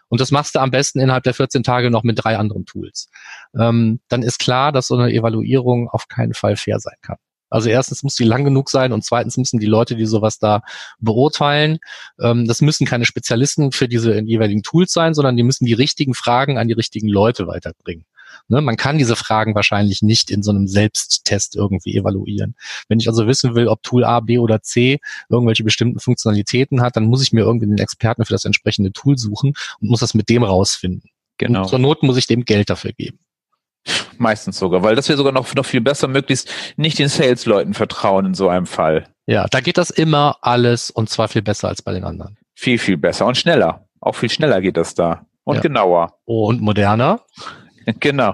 [0.08, 3.10] Und das machst du am besten innerhalb der 14 Tage noch mit drei anderen Tools.
[3.58, 7.18] Ähm, dann ist klar, dass so eine Evaluierung auf keinen Fall fair sein kann.
[7.56, 10.62] Also erstens muss die lang genug sein und zweitens müssen die Leute, die sowas da
[11.00, 11.80] beurteilen,
[12.20, 16.14] ähm, das müssen keine Spezialisten für diese jeweiligen Tools sein, sondern die müssen die richtigen
[16.14, 18.04] Fragen an die richtigen Leute weiterbringen.
[18.50, 22.56] Ne, man kann diese Fragen wahrscheinlich nicht in so einem Selbsttest irgendwie evaluieren.
[22.90, 26.98] Wenn ich also wissen will, ob Tool A, B oder C irgendwelche bestimmten Funktionalitäten hat,
[26.98, 30.14] dann muss ich mir irgendwie den Experten für das entsprechende Tool suchen und muss das
[30.14, 31.10] mit dem rausfinden.
[31.38, 31.62] Genau.
[31.62, 33.20] Und zur Not muss ich dem Geld dafür geben.
[34.18, 38.28] Meistens sogar, weil das wäre sogar noch, noch viel besser, möglichst nicht den Sales-Leuten vertrauen
[38.28, 39.08] in so einem Fall.
[39.28, 42.38] Ja, da geht das immer alles und zwar viel besser als bei den anderen.
[42.56, 43.88] Viel, viel besser und schneller.
[44.00, 45.26] Auch viel schneller geht das da.
[45.44, 45.62] Und ja.
[45.62, 46.14] genauer.
[46.26, 47.22] Und moderner.
[48.00, 48.34] genau.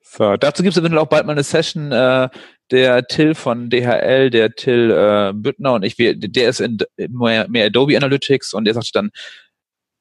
[0.00, 2.28] So, dazu gibt es eventuell auch bald mal eine Session, äh,
[2.70, 7.48] der Till von DHL, der Till äh, Büttner und ich, wir, der ist in mehr,
[7.48, 9.10] mehr Adobe Analytics und der sagte dann,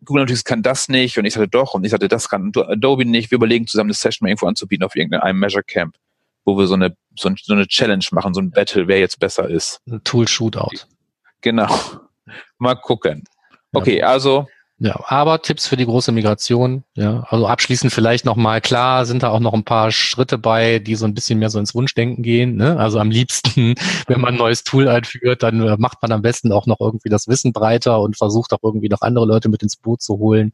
[0.05, 3.05] Google Analytics kann das nicht und ich sagte doch und ich sagte, das kann Adobe
[3.05, 3.31] nicht.
[3.31, 5.95] Wir überlegen zusammen eine Session mal irgendwo anzubieten auf irgendeinem Measure Camp,
[6.45, 9.49] wo wir so eine, so, so eine Challenge machen, so ein Battle, wer jetzt besser
[9.49, 9.81] ist.
[9.87, 10.85] Ein Tool Shootout.
[11.41, 11.73] Genau.
[12.57, 13.23] Mal gucken.
[13.73, 14.47] Okay, also
[14.83, 17.25] ja, aber Tipps für die große Migration, ja.
[17.29, 21.05] Also abschließend vielleicht nochmal, klar sind da auch noch ein paar Schritte bei, die so
[21.05, 22.57] ein bisschen mehr so ins Wunschdenken gehen.
[22.57, 22.77] Ne?
[22.77, 23.75] Also am liebsten,
[24.07, 27.07] wenn man ein neues Tool einführt, dann äh, macht man am besten auch noch irgendwie
[27.07, 30.51] das Wissen breiter und versucht auch irgendwie noch andere Leute mit ins Boot zu holen.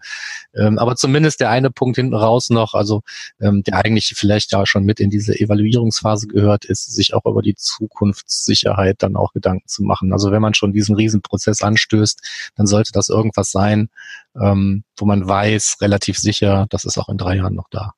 [0.54, 3.02] Ähm, aber zumindest der eine Punkt hinten raus noch, also
[3.42, 7.42] ähm, der eigentlich vielleicht ja schon mit in diese Evaluierungsphase gehört, ist, sich auch über
[7.42, 10.14] die Zukunftssicherheit dann auch Gedanken zu machen.
[10.14, 13.90] Also wenn man schon diesen Riesenprozess anstößt, dann sollte das irgendwas sein,
[14.42, 17.94] ähm, wo man weiß, relativ sicher, das ist auch in drei Jahren noch da.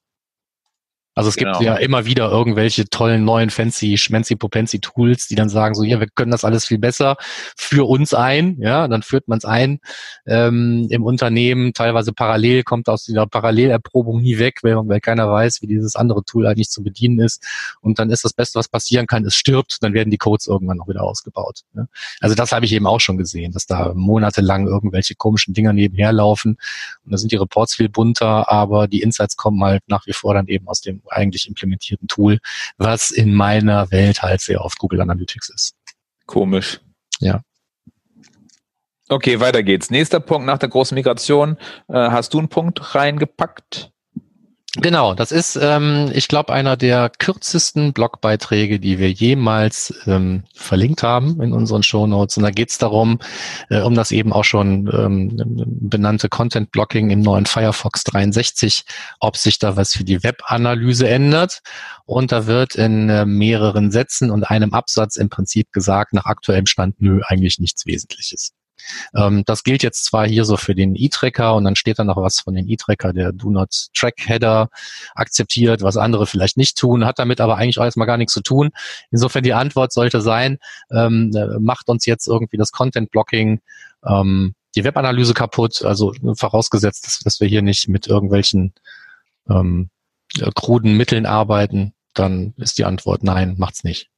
[1.13, 1.60] Also es genau.
[1.60, 5.84] gibt ja immer wieder irgendwelche tollen neuen fancy schmenzi popenzi Tools, die dann sagen so,
[5.84, 7.17] ja, wir können das alles viel besser
[7.58, 9.80] für uns ein, ja, dann führt man es ein
[10.26, 15.62] ähm, im Unternehmen, teilweise parallel, kommt aus dieser Parallelerprobung nie weg, weil, weil keiner weiß,
[15.62, 17.45] wie dieses andere Tool eigentlich zu bedienen ist
[17.82, 20.78] und dann ist das Beste, was passieren kann, es stirbt, dann werden die Codes irgendwann
[20.78, 21.62] noch wieder ausgebaut.
[21.76, 21.88] Ja?
[22.21, 26.13] Also das habe ich eben auch schon gesehen, dass da monatelang irgendwelche komischen Dinger nebenher
[26.13, 26.58] laufen
[27.06, 30.34] und da sind die Reports viel bunter, aber die Insights kommen halt nach wie vor
[30.34, 32.40] dann eben aus dem eigentlich implementierten Tool,
[32.78, 35.76] was in meiner Welt halt sehr oft Google Analytics ist.
[36.26, 36.80] Komisch.
[37.20, 37.42] Ja.
[39.10, 39.90] Okay, weiter geht's.
[39.92, 41.58] Nächster Punkt nach der großen Migration.
[41.90, 43.90] Äh, hast du einen Punkt reingepackt?
[44.77, 51.03] Genau, das ist, ähm, ich glaube, einer der kürzesten Blogbeiträge, die wir jemals ähm, verlinkt
[51.03, 52.38] haben in unseren Shownotes.
[52.38, 53.19] Und da geht es darum,
[53.69, 58.86] äh, um das eben auch schon ähm, benannte Content Blocking im neuen Firefox 63,
[59.19, 61.60] ob sich da was für die Webanalyse ändert.
[62.05, 66.65] Und da wird in äh, mehreren Sätzen und einem Absatz im Prinzip gesagt, nach aktuellem
[66.65, 68.53] Stand, nö, eigentlich nichts Wesentliches.
[69.15, 72.17] Ähm, das gilt jetzt zwar hier so für den E-Tracker und dann steht da noch
[72.17, 74.70] was von den E-Tracker, der Do Not Track Header
[75.15, 78.41] akzeptiert, was andere vielleicht nicht tun, hat damit aber eigentlich auch erstmal gar nichts zu
[78.41, 78.70] tun.
[79.12, 80.58] Insofern die Antwort sollte sein,
[80.91, 83.62] ähm, äh, macht uns jetzt irgendwie das Content Blocking
[84.06, 88.74] ähm, die Webanalyse kaputt, also vorausgesetzt, dass, dass wir hier nicht mit irgendwelchen
[89.50, 89.89] ähm,
[90.39, 94.10] äh, kruden Mitteln arbeiten, dann ist die Antwort nein, macht's nicht.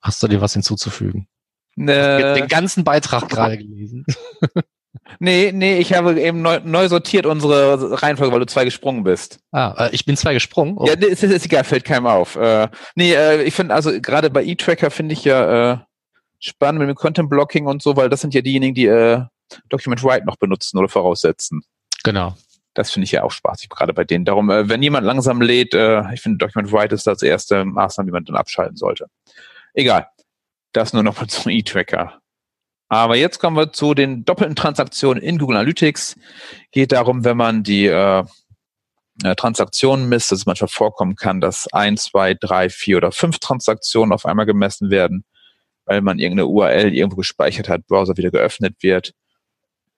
[0.00, 1.28] Hast du dir was hinzuzufügen?
[1.76, 4.04] Äh, den ganzen Beitrag gerade gelesen.
[5.18, 9.40] nee, nee, ich habe eben neu, neu, sortiert unsere Reihenfolge, weil du zwei gesprungen bist.
[9.52, 10.76] Ah, äh, ich bin zwei gesprungen?
[10.76, 10.86] Oh.
[10.86, 12.36] Ja, ist, ist, ist egal, fällt keinem auf.
[12.36, 15.78] Äh, nee, äh, ich finde, also gerade bei E-Tracker finde ich ja äh,
[16.38, 19.22] spannend mit dem Content Blocking und so, weil das sind ja diejenigen, die äh,
[19.68, 21.62] Document Write noch benutzen oder voraussetzen.
[22.04, 22.36] Genau.
[22.74, 24.24] Das finde ich ja auch spaßig, gerade bei denen.
[24.24, 28.08] Darum, äh, wenn jemand langsam lädt, äh, ich finde Document Write ist das erste Maßnahme,
[28.08, 29.06] wie man dann abschalten sollte.
[29.74, 30.08] Egal.
[30.72, 32.18] Das nur noch mal zum E-Tracker.
[32.88, 36.16] Aber jetzt kommen wir zu den doppelten Transaktionen in Google Analytics.
[36.72, 38.22] Geht darum, wenn man die äh,
[39.22, 43.38] äh, Transaktionen misst, dass es manchmal vorkommen kann, dass ein, zwei, drei, vier oder fünf
[43.38, 45.24] Transaktionen auf einmal gemessen werden,
[45.84, 49.14] weil man irgendeine URL irgendwo gespeichert hat, Browser wieder geöffnet wird.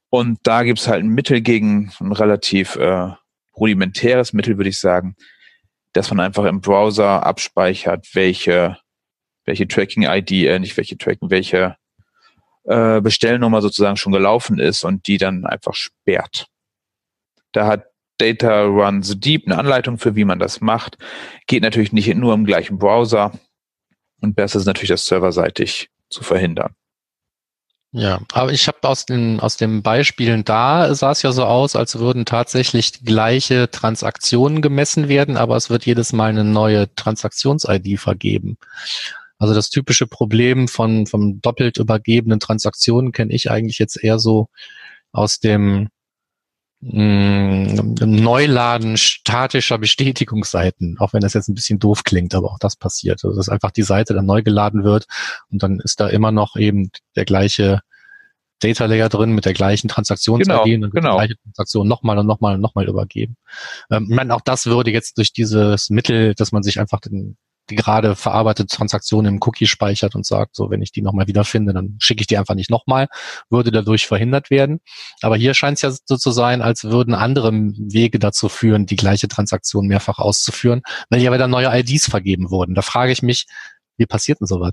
[0.09, 3.09] Und da gibt es halt ein Mittel gegen ein relativ äh,
[3.57, 5.17] rudimentäres Mittel, würde ich sagen,
[5.93, 8.77] dass man einfach im Browser abspeichert, welche
[9.45, 11.77] welche Tracking-ID, äh, nicht welche Tracking, welche
[12.65, 16.47] äh, Bestellnummer sozusagen schon gelaufen ist und die dann einfach sperrt.
[17.53, 17.87] Da hat
[18.19, 20.97] Data Runs Deep eine Anleitung für, wie man das macht.
[21.47, 23.33] Geht natürlich nicht nur im gleichen Browser
[24.21, 26.75] und besser ist natürlich, das serverseitig zu verhindern.
[27.97, 31.77] Ja, aber ich habe aus den aus den Beispielen da sah es ja so aus,
[31.77, 38.01] als würden tatsächlich gleiche Transaktionen gemessen werden, aber es wird jedes Mal eine neue Transaktions-ID
[38.01, 38.59] vergeben.
[39.39, 44.49] Also das typische Problem von vom doppelt übergebenen Transaktionen kenne ich eigentlich jetzt eher so
[45.13, 45.89] aus dem
[46.81, 52.59] mh, mm, Neuladen statischer Bestätigungsseiten, auch wenn das jetzt ein bisschen doof klingt, aber auch
[52.59, 53.25] das passiert.
[53.25, 55.07] Also dass einfach die Seite dann neu geladen wird
[55.51, 57.81] und dann ist da immer noch eben der gleiche
[58.61, 61.11] Data Layer drin mit der gleichen Transaktions-ID genau, und dann genau.
[61.13, 63.37] die gleiche Transaktion nochmal und nochmal und nochmal übergeben.
[63.91, 67.37] Ähm, ich meine, auch das würde jetzt durch dieses Mittel, dass man sich einfach den,
[67.71, 71.73] die gerade verarbeitete Transaktion im Cookie speichert und sagt, so wenn ich die nochmal wiederfinde,
[71.73, 73.09] dann schicke ich die einfach nicht nochmal,
[73.51, 74.81] würde dadurch verhindert werden.
[75.23, 78.97] Aber hier scheint es ja so zu sein, als würden andere Wege dazu führen, die
[78.97, 82.75] gleiche Transaktion mehrfach auszuführen, weil ja wieder neue IDs vergeben wurden.
[82.75, 83.47] Da frage ich mich,
[83.97, 84.73] wie passiert denn sowas?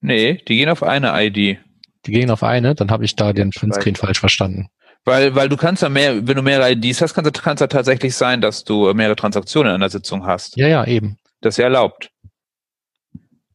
[0.00, 1.58] Nee, die gehen auf eine ID.
[2.06, 4.68] Die gehen auf eine, dann habe ich da den Printscreen falsch verstanden.
[5.04, 8.14] Weil, weil du kannst ja mehr, wenn du mehrere IDs hast, kann es ja tatsächlich
[8.14, 10.56] sein, dass du mehrere Transaktionen in einer Sitzung hast.
[10.56, 11.16] Ja, ja, eben.
[11.40, 12.10] Das ist ja erlaubt.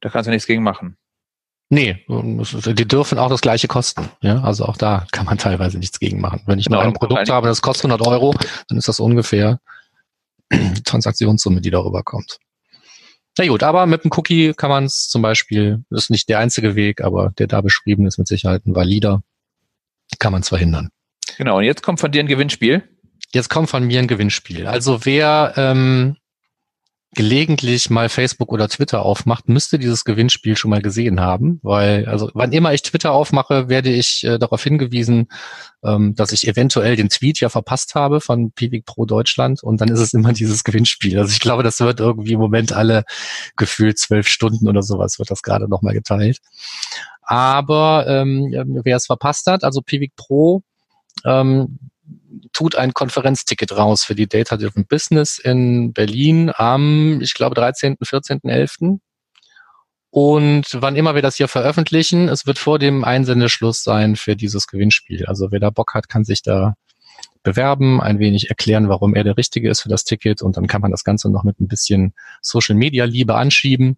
[0.01, 0.97] Da kannst du nichts gegen machen.
[1.69, 4.07] Nee, die dürfen auch das gleiche kosten.
[4.21, 6.43] Ja, also auch da kann man teilweise nichts gegen machen.
[6.45, 8.35] Wenn ich nur Genau, ein Produkt habe, das kostet 100 Euro,
[8.67, 9.59] dann ist das ungefähr
[10.53, 12.37] die Transaktionssumme, die darüber kommt.
[13.37, 16.39] Na gut, aber mit dem Cookie kann man es zum Beispiel, das ist nicht der
[16.39, 19.23] einzige Weg, aber der da beschrieben ist mit Sicherheit ein valider,
[20.19, 20.89] kann man es verhindern.
[21.37, 22.87] Genau, und jetzt kommt von dir ein Gewinnspiel.
[23.33, 24.67] Jetzt kommt von mir ein Gewinnspiel.
[24.67, 26.15] Also wer ähm,
[27.15, 32.29] gelegentlich mal Facebook oder Twitter aufmacht, müsste dieses Gewinnspiel schon mal gesehen haben, weil also
[32.33, 35.29] wann immer ich Twitter aufmache, werde ich äh, darauf hingewiesen,
[35.83, 39.89] ähm, dass ich eventuell den Tweet ja verpasst habe von Pivik Pro Deutschland und dann
[39.89, 41.17] ist es immer dieses Gewinnspiel.
[41.17, 43.05] Also ich glaube, das wird irgendwie im Moment alle
[43.55, 46.39] gefühlt zwölf Stunden oder sowas wird das gerade nochmal geteilt.
[47.21, 50.61] Aber ähm, wer es verpasst hat, also Pivik Pro
[51.23, 51.79] ähm,
[52.53, 57.97] tut ein Konferenzticket raus für die Data Driven Business in Berlin am, ich glaube, 13.,
[58.01, 58.77] 14., 11.
[60.09, 64.67] Und wann immer wir das hier veröffentlichen, es wird vor dem Einsendeschluss sein für dieses
[64.67, 65.25] Gewinnspiel.
[65.25, 66.75] Also wer da Bock hat, kann sich da
[67.43, 70.81] bewerben, ein wenig erklären, warum er der Richtige ist für das Ticket und dann kann
[70.81, 73.97] man das Ganze noch mit ein bisschen Social Media Liebe anschieben.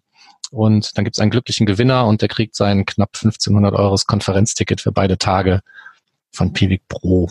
[0.50, 4.80] Und dann gibt es einen glücklichen Gewinner und der kriegt sein knapp 1500 Euro Konferenzticket
[4.80, 5.60] für beide Tage
[6.32, 7.30] von Pivik Pro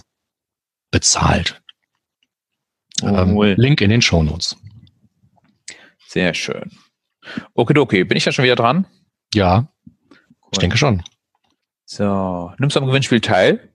[0.97, 1.61] bezahlt.
[3.03, 3.39] Ähm.
[3.57, 4.55] Link in den Show Notes.
[6.07, 6.71] Sehr schön.
[7.53, 8.03] Okay, okay.
[8.03, 8.87] Bin ich da schon wieder dran?
[9.35, 9.93] Ja, ich
[10.57, 10.61] Cool.
[10.61, 11.03] denke schon.
[11.85, 12.51] So.
[12.57, 13.71] Nimmst du am Gewinnspiel teil?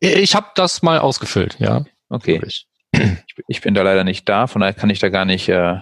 [0.00, 1.84] Ich habe das mal ausgefüllt, ja.
[2.08, 2.40] Okay.
[2.44, 5.48] Ich, bin- ich bin da leider nicht da, von daher kann ich da gar nicht
[5.48, 5.76] äh,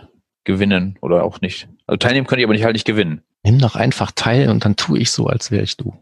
[0.44, 1.68] gewinnen oder auch nicht.
[1.86, 3.22] Also teilnehmen könnte ich aber nicht halt nicht gewinnen.
[3.42, 5.94] Nimm doch einfach teil und dann tue ich so, als wäre ich du.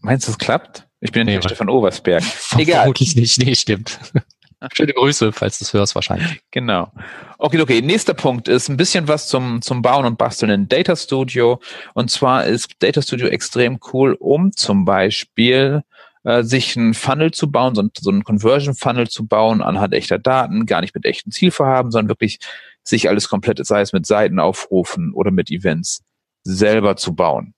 [0.00, 0.88] Meinst du, das klappt?
[1.04, 2.22] Ich bin ja Nee, nicht wa- Stefan Obersberg.
[2.58, 2.78] Egal.
[2.80, 3.38] Vermutlich nicht.
[3.38, 3.98] Nee, stimmt.
[4.72, 6.40] Schöne Grüße, falls du es hörst, wahrscheinlich.
[6.50, 6.90] Genau.
[7.36, 7.82] Okay, okay.
[7.82, 11.60] Nächster Punkt ist ein bisschen was zum, zum Bauen und Basteln in Data Studio.
[11.92, 15.82] Und zwar ist Data Studio extrem cool, um zum Beispiel
[16.22, 19.92] äh, sich einen Funnel zu bauen, so, ein, so einen Conversion Funnel zu bauen anhand
[19.92, 22.38] echter Daten, gar nicht mit echten Zielvorhaben, sondern wirklich
[22.82, 26.02] sich alles komplett, sei es mit Seitenaufrufen oder mit Events,
[26.42, 27.52] selber zu bauen.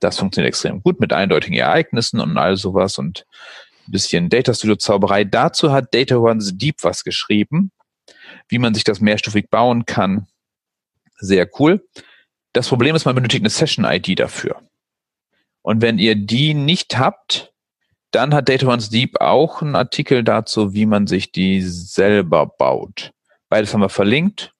[0.00, 3.26] Das funktioniert extrem gut mit eindeutigen Ereignissen und all sowas und
[3.86, 5.24] ein bisschen Data Studio Zauberei.
[5.24, 7.70] Dazu hat Data Runs Deep was geschrieben
[8.48, 10.26] wie man sich das mehrstufig bauen kann.
[11.18, 11.86] Sehr cool.
[12.52, 14.60] Das Problem ist, man benötigt eine Session-ID dafür.
[15.62, 17.52] Und wenn ihr die nicht habt,
[18.10, 23.12] dann hat Data Runs Deep auch einen Artikel dazu, wie man sich die selber baut.
[23.48, 24.52] Beides haben wir verlinkt.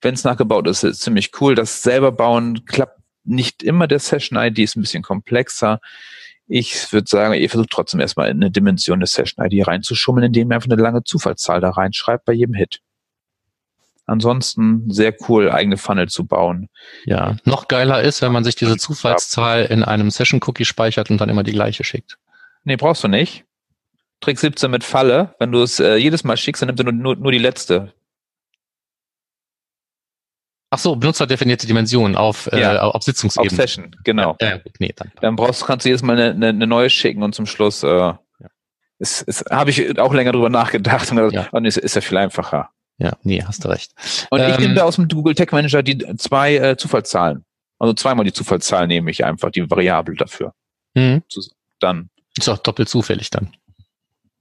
[0.00, 1.56] Wenn es nachgebaut ist, ist ziemlich cool.
[1.56, 2.97] Das selber bauen klappt
[3.28, 3.86] nicht immer.
[3.86, 5.80] Der Session-ID ist ein bisschen komplexer.
[6.46, 10.54] Ich würde sagen, ihr versucht trotzdem erstmal in eine Dimension der Session-ID reinzuschummeln, indem ihr
[10.54, 12.80] einfach eine lange Zufallszahl da reinschreibt bei jedem Hit.
[14.06, 16.70] Ansonsten sehr cool, eigene Funnel zu bauen.
[17.04, 17.36] Ja.
[17.44, 21.42] Noch geiler ist, wenn man sich diese Zufallszahl in einem Session-Cookie speichert und dann immer
[21.42, 22.16] die gleiche schickt.
[22.64, 23.44] Nee, brauchst du nicht.
[24.20, 25.34] Trick 17 mit Falle.
[25.38, 27.92] Wenn du es äh, jedes Mal schickst, dann nimmt er nur, nur, nur die letzte.
[30.70, 32.82] Ach so, benutzerdefinierte Dimensionen auf, äh, Ja.
[32.82, 33.50] auf Auf Sitzungsebene.
[33.56, 34.36] Session, genau.
[34.40, 35.10] Ja, gut, nee, dann.
[35.20, 38.12] Dann brauchst, kannst du jedes Mal eine, eine, eine neue schicken und zum Schluss äh,
[39.00, 41.48] es, es habe ich auch länger drüber nachgedacht und Ja.
[41.52, 42.70] nee, es ist ja viel einfacher.
[42.98, 43.92] Ja, nee, hast du recht.
[44.30, 47.44] Und ich Ähm, nehme da aus dem Google Tech Manager die zwei äh, Zufallszahlen.
[47.78, 50.52] Also zweimal die Zufallszahl nehme ich einfach, die Variable dafür.
[50.96, 51.22] Hm.
[51.78, 53.52] Dann Ist auch doppelt zufällig dann.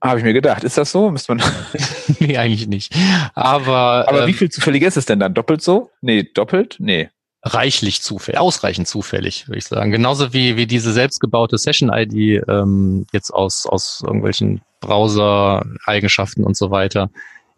[0.01, 1.10] Habe ich mir gedacht, ist das so?
[1.10, 1.43] Müsste man
[2.19, 2.95] nee, eigentlich nicht.
[3.33, 5.33] Aber, Aber ähm, wie viel zufälliger ist es denn dann?
[5.33, 5.89] Doppelt so?
[6.01, 6.77] Nee, doppelt?
[6.79, 7.10] Nee.
[7.43, 9.91] reichlich zufällig, ausreichend zufällig, würde ich sagen.
[9.91, 17.10] Genauso wie, wie diese selbstgebaute Session-ID ähm, jetzt aus, aus irgendwelchen Browser-Eigenschaften und so weiter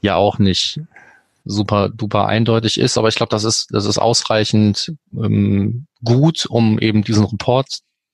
[0.02, 0.80] ja auch nicht
[1.46, 2.98] super duper eindeutig ist.
[2.98, 7.68] Aber ich glaube, das ist, das ist ausreichend ähm, gut, um eben diesen Report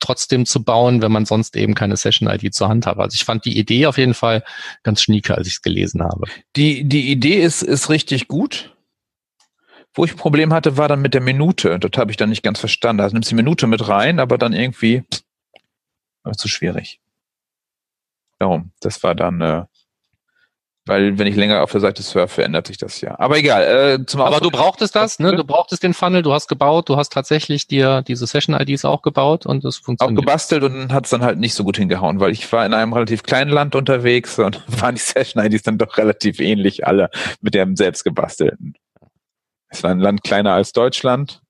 [0.06, 2.98] trotzdem zu bauen, wenn man sonst eben keine Session-ID zur Hand hat.
[2.98, 4.44] Also ich fand die Idee auf jeden Fall
[4.84, 6.28] ganz schnieke, als ich es gelesen habe.
[6.56, 8.76] Die, die Idee ist, ist richtig gut.
[9.94, 11.80] Wo ich ein Problem hatte, war dann mit der Minute.
[11.80, 13.02] Das habe ich dann nicht ganz verstanden.
[13.02, 15.04] Also nimmst die Minute mit rein, aber dann irgendwie
[16.24, 17.00] war zu schwierig.
[18.39, 19.63] Darum, das war dann, äh,
[20.88, 23.17] weil wenn ich länger auf der Seite surfe, ändert sich das ja.
[23.19, 23.63] Aber egal.
[23.63, 25.36] Äh, zum Aber du brauchtest das, ne?
[25.36, 29.48] Du brauchtest den Funnel, du hast gebaut, du hast tatsächlich dir diese Session-IDs auch gebaut
[29.48, 30.19] und das funktioniert.
[30.19, 32.74] Auch gebastelt und hat es dann halt nicht so gut hingehauen, weil ich war in
[32.76, 37.10] einem relativ kleinen Land unterwegs und waren die Session-IDs dann doch relativ ähnlich alle
[37.41, 38.76] mit dem selbst gebastelten.
[39.69, 41.41] Es war ein Land kleiner als Deutschland.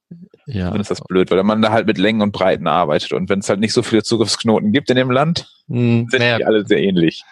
[0.48, 0.70] Ja.
[0.70, 3.12] Dann ist das blöd, weil man da halt mit Längen und Breiten arbeitet.
[3.14, 6.46] Und wenn es halt nicht so viele Zugriffsknoten gibt in dem Land, hm, sind die
[6.46, 7.24] alle sehr ähnlich.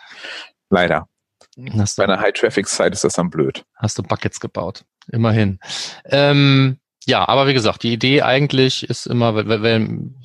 [0.69, 1.07] Leider.
[1.55, 3.63] Bei einer High-Traffic-Site ist das dann blöd.
[3.75, 4.85] Hast du Buckets gebaut.
[5.11, 5.59] Immerhin.
[6.05, 10.15] Ähm, ja, aber wie gesagt, die Idee eigentlich ist immer, wenn, wenn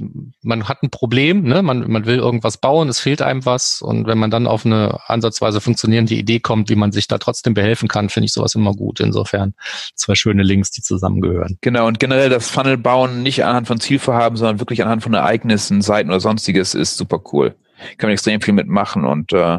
[0.43, 1.62] man hat ein Problem, ne?
[1.62, 5.01] man, man will irgendwas bauen, es fehlt einem was und wenn man dann auf eine
[5.07, 8.73] ansatzweise funktionierende Idee kommt, wie man sich da trotzdem behelfen kann, finde ich sowas immer
[8.73, 9.01] gut.
[9.01, 9.55] Insofern
[9.95, 11.59] zwei schöne Links, die zusammengehören.
[11.62, 15.83] Genau, und generell das Funnel bauen nicht anhand von Zielvorhaben, sondern wirklich anhand von Ereignissen,
[15.83, 17.57] Seiten oder sonstiges ist super cool.
[17.97, 19.59] Kann man extrem viel mitmachen und äh,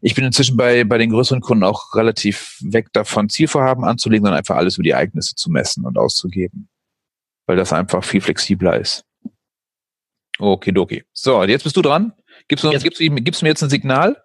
[0.00, 4.38] ich bin inzwischen bei, bei den größeren Kunden auch relativ weg davon, Zielvorhaben anzulegen, sondern
[4.38, 6.68] einfach alles über die Ereignisse zu messen und auszugeben.
[7.46, 9.04] Weil das einfach viel flexibler ist.
[10.38, 11.04] Okidoki.
[11.12, 12.12] So, jetzt bist du dran.
[12.48, 14.16] Gibst du, jetzt, gibst, du, gibst du mir jetzt ein Signal?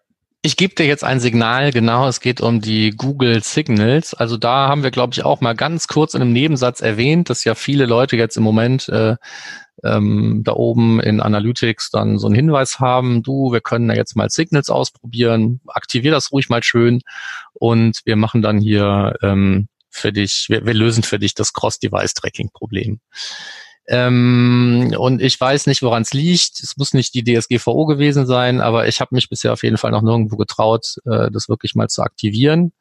[0.42, 4.14] Ich gebe dir jetzt ein Signal, genau, es geht um die Google Signals.
[4.14, 7.44] Also da haben wir, glaube ich, auch mal ganz kurz in einem Nebensatz erwähnt, dass
[7.44, 9.16] ja viele Leute jetzt im Moment äh,
[9.84, 14.16] ähm, da oben in Analytics dann so einen Hinweis haben, du, wir können da jetzt
[14.16, 17.02] mal Signals ausprobieren, aktivier das ruhig mal schön
[17.54, 23.00] und wir machen dann hier ähm, für dich, wir, wir lösen für dich das Cross-Device-Tracking-Problem.
[23.90, 26.60] Ähm, und ich weiß nicht, woran es liegt.
[26.60, 29.92] Es muss nicht die DSGVO gewesen sein, aber ich habe mich bisher auf jeden Fall
[29.92, 32.74] noch nirgendwo getraut, äh, das wirklich mal zu aktivieren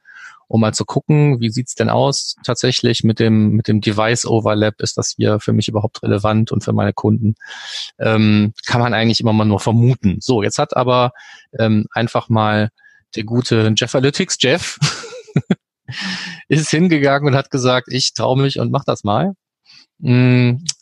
[0.49, 4.97] um mal zu gucken, wie sieht's denn aus tatsächlich mit dem, mit dem Device-Overlap, ist
[4.97, 7.35] das hier für mich überhaupt relevant und für meine Kunden?
[7.99, 10.19] Ähm, kann man eigentlich immer mal nur vermuten.
[10.21, 11.13] So, jetzt hat aber
[11.59, 12.71] ähm, einfach mal
[13.15, 14.79] der gute Jeff Analytics, Jeff,
[16.49, 19.33] ist hingegangen und hat gesagt, ich traue mich und mach das mal.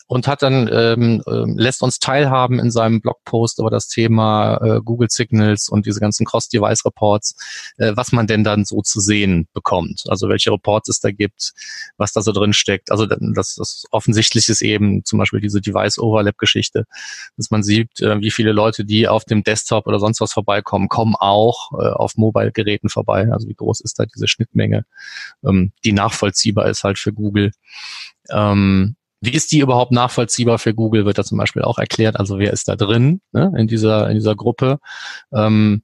[0.07, 4.81] Und hat dann ähm, äh, lässt uns teilhaben in seinem Blogpost über das Thema äh,
[4.83, 7.35] Google Signals und diese ganzen Cross-Device-Reports,
[7.77, 10.03] äh, was man denn dann so zu sehen bekommt.
[10.07, 11.53] Also welche Reports es da gibt,
[11.97, 12.91] was da so drin steckt.
[12.91, 16.85] Also das, das offensichtlich ist eben zum Beispiel diese Device-Overlap-Geschichte,
[17.35, 20.87] dass man sieht, äh, wie viele Leute, die auf dem Desktop oder sonst was vorbeikommen,
[20.87, 23.27] kommen auch äh, auf Mobile-Geräten vorbei.
[23.31, 24.85] Also wie groß ist da diese Schnittmenge,
[25.43, 27.51] ähm, die nachvollziehbar ist halt für Google.
[28.29, 32.19] Ähm, wie ist die überhaupt nachvollziehbar für Google, wird da zum Beispiel auch erklärt.
[32.19, 34.79] Also wer ist da drin ne, in, dieser, in dieser Gruppe?
[35.33, 35.83] Ähm,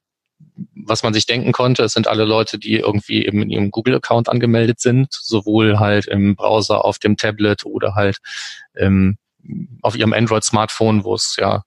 [0.75, 4.29] was man sich denken konnte, es sind alle Leute, die irgendwie eben in ihrem Google-Account
[4.29, 8.17] angemeldet sind, sowohl halt im Browser, auf dem Tablet oder halt
[8.75, 9.17] ähm,
[9.81, 11.63] auf ihrem Android-Smartphone, wo es ja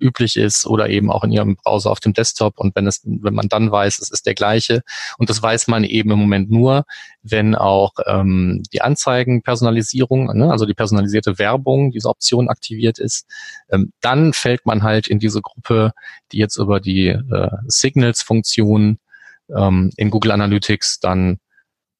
[0.00, 2.58] üblich ist oder eben auch in Ihrem Browser auf dem Desktop.
[2.58, 4.82] Und wenn es, wenn man dann weiß, es ist der gleiche.
[5.18, 6.84] Und das weiß man eben im Moment nur,
[7.22, 13.26] wenn auch ähm, die Anzeigenpersonalisierung, ne, also die personalisierte Werbung, diese Option aktiviert ist,
[13.70, 15.92] ähm, dann fällt man halt in diese Gruppe,
[16.32, 18.98] die jetzt über die äh, Signals-Funktion
[19.54, 21.38] ähm, in Google Analytics dann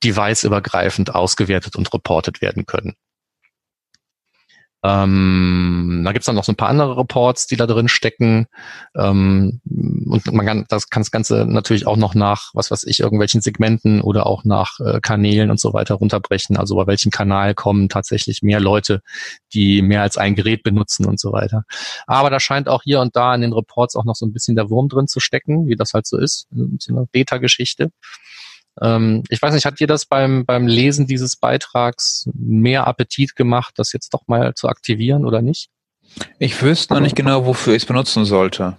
[0.04, 2.94] device-übergreifend ausgewertet und reportet werden können.
[4.84, 8.46] Ähm, da gibt's dann noch so ein paar andere Reports, die da drin stecken.
[8.96, 13.00] Ähm, und man kann das, kann das Ganze natürlich auch noch nach, was weiß ich,
[13.00, 16.56] irgendwelchen Segmenten oder auch nach äh, Kanälen und so weiter runterbrechen.
[16.56, 19.02] Also bei welchem Kanal kommen tatsächlich mehr Leute,
[19.52, 21.64] die mehr als ein Gerät benutzen und so weiter.
[22.06, 24.54] Aber da scheint auch hier und da in den Reports auch noch so ein bisschen
[24.54, 26.46] der Wurm drin zu stecken, wie das halt so ist.
[26.78, 27.90] So eine Beta-Geschichte.
[28.82, 33.74] Ähm, ich weiß nicht, hat dir das beim, beim Lesen dieses Beitrags mehr Appetit gemacht,
[33.76, 35.68] das jetzt doch mal zu aktivieren oder nicht?
[36.38, 38.78] Ich wüsste noch nicht genau, wofür ich es benutzen sollte.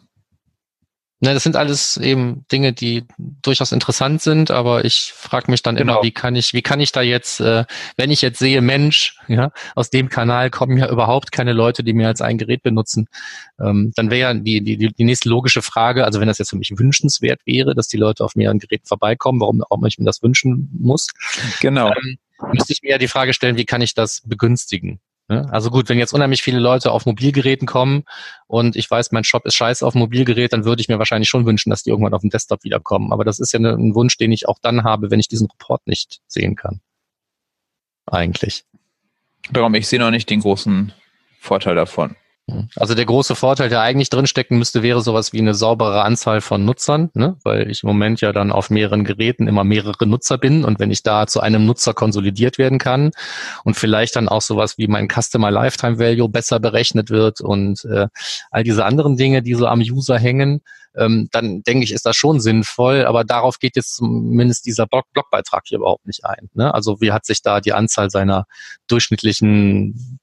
[1.21, 5.75] Ne, das sind alles eben Dinge, die durchaus interessant sind, aber ich frage mich dann
[5.75, 5.95] genau.
[5.95, 7.65] immer, wie kann ich, wie kann ich da jetzt, äh,
[7.97, 11.91] wenn ich jetzt sehe, Mensch, ja, aus dem Kanal kommen ja überhaupt keine Leute, die
[11.91, 13.09] mehr als ein Gerät benutzen,
[13.59, 16.57] ähm, dann wäre ja die, die, die nächste logische Frage, also wenn das jetzt für
[16.57, 20.23] mich wünschenswert wäre, dass die Leute auf mehreren Geräten vorbeikommen, warum auch ich mir das
[20.23, 21.07] wünschen muss,
[21.59, 21.89] genau.
[21.89, 22.17] Ähm,
[22.53, 25.01] müsste ich mir ja die Frage stellen, wie kann ich das begünstigen?
[25.29, 25.47] Ne?
[25.51, 28.03] Also gut, wenn jetzt unheimlich viele Leute auf Mobilgeräten kommen
[28.47, 31.45] und ich weiß, mein Shop ist scheiße auf Mobilgerät, dann würde ich mir wahrscheinlich schon
[31.45, 33.13] wünschen, dass die irgendwann auf dem Desktop wiederkommen.
[33.13, 35.47] Aber das ist ja ne, ein Wunsch, den ich auch dann habe, wenn ich diesen
[35.49, 36.81] Report nicht sehen kann.
[38.07, 38.65] Eigentlich.
[39.51, 40.93] Darum, ich sehe noch nicht den großen
[41.39, 42.15] Vorteil davon.
[42.75, 46.65] Also der große Vorteil, der eigentlich drinstecken müsste, wäre sowas wie eine saubere Anzahl von
[46.65, 47.37] Nutzern, ne?
[47.43, 50.91] weil ich im Moment ja dann auf mehreren Geräten immer mehrere Nutzer bin und wenn
[50.91, 53.11] ich da zu einem Nutzer konsolidiert werden kann
[53.63, 58.07] und vielleicht dann auch sowas wie mein Customer Lifetime Value besser berechnet wird und äh,
[58.51, 60.61] all diese anderen Dinge, die so am User hängen,
[60.95, 65.05] ähm, dann denke ich, ist das schon sinnvoll, aber darauf geht jetzt zumindest dieser Blog
[65.13, 66.49] Blogbeitrag hier überhaupt nicht ein.
[66.53, 66.73] Ne?
[66.73, 68.45] Also wie hat sich da die Anzahl seiner
[68.87, 70.19] durchschnittlichen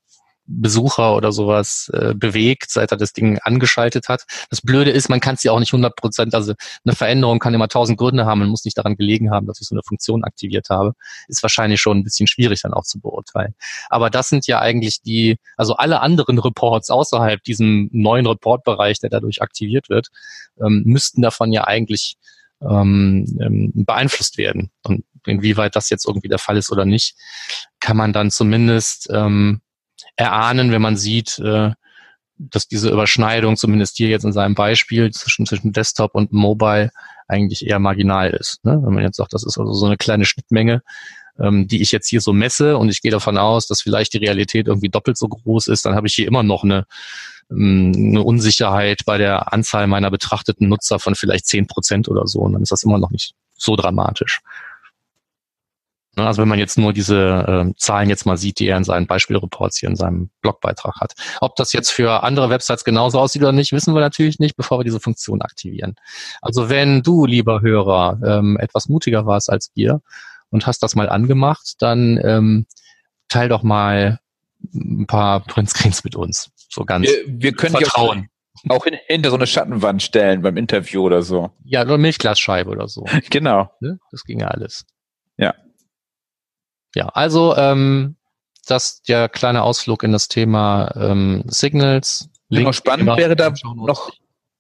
[0.47, 4.25] Besucher oder sowas äh, bewegt, seit er das Ding angeschaltet hat.
[4.51, 7.55] Das Blöde ist, man kann es ja auch nicht 100 Prozent, also eine Veränderung kann
[7.55, 10.25] immer tausend Gründe haben, man muss nicht daran gelegen haben, dass ich so eine Funktion
[10.25, 10.95] aktiviert habe.
[11.29, 13.55] Ist wahrscheinlich schon ein bisschen schwierig dann auch zu beurteilen.
[13.89, 19.11] Aber das sind ja eigentlich die, also alle anderen Reports außerhalb diesem neuen Reportbereich, der
[19.11, 20.09] dadurch aktiviert wird,
[20.65, 22.17] ähm, müssten davon ja eigentlich
[22.61, 24.71] ähm, ähm, beeinflusst werden.
[24.83, 27.17] Und inwieweit das jetzt irgendwie der Fall ist oder nicht,
[27.81, 29.61] kann man dann zumindest ähm,
[30.17, 31.73] erahnen, wenn man sieht, äh,
[32.39, 36.91] dass diese Überschneidung, zumindest hier jetzt in seinem Beispiel, zwischen, zwischen Desktop und Mobile
[37.29, 38.65] eigentlich eher marginal ist.
[38.65, 38.81] Ne?
[38.85, 40.83] Wenn man jetzt sagt, das ist also so eine kleine Schnittmenge,
[41.39, 44.19] ähm, die ich jetzt hier so messe und ich gehe davon aus, dass vielleicht die
[44.19, 46.87] Realität irgendwie doppelt so groß ist, dann habe ich hier immer noch eine,
[47.51, 52.41] ähm, eine Unsicherheit bei der Anzahl meiner betrachteten Nutzer von vielleicht zehn Prozent oder so.
[52.41, 54.41] Und dann ist das immer noch nicht so dramatisch.
[56.17, 58.85] Ne, also wenn man jetzt nur diese äh, Zahlen jetzt mal sieht, die er in
[58.85, 61.13] seinen Beispielreports hier in seinem Blogbeitrag hat.
[61.43, 64.79] Ob das jetzt für andere Websites genauso aussieht oder nicht, wissen wir natürlich nicht, bevor
[64.79, 65.95] wir diese Funktion aktivieren.
[66.41, 70.01] Also wenn du, lieber Hörer, ähm, etwas mutiger warst als wir
[70.49, 72.67] und hast das mal angemacht, dann ähm,
[73.29, 74.19] teil doch mal
[74.75, 76.51] ein paar Printscreens mit uns.
[76.71, 78.31] So ganz wir, wir können vertrauen.
[78.71, 81.51] Auch hin, hinter so eine Schattenwand stellen beim Interview oder so.
[81.63, 83.05] Ja, oder Milchglasscheibe oder so.
[83.31, 83.71] genau.
[83.81, 83.99] Ne?
[84.11, 84.87] Das ging ja alles.
[85.37, 85.55] Ja.
[86.97, 88.17] Ja, also ähm,
[88.67, 92.31] das der kleine Ausflug in das Thema ähm, Signals.
[92.49, 94.11] Link spannend wäre da noch,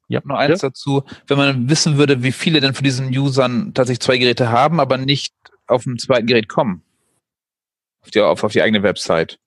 [0.08, 0.20] ja.
[0.22, 0.68] noch eins ja.
[0.68, 4.80] dazu, wenn man wissen würde, wie viele denn von diesen Usern tatsächlich zwei Geräte haben,
[4.80, 5.32] aber nicht
[5.66, 6.82] auf dem zweiten Gerät kommen.
[8.02, 9.38] Auf die, auf, auf die eigene Website.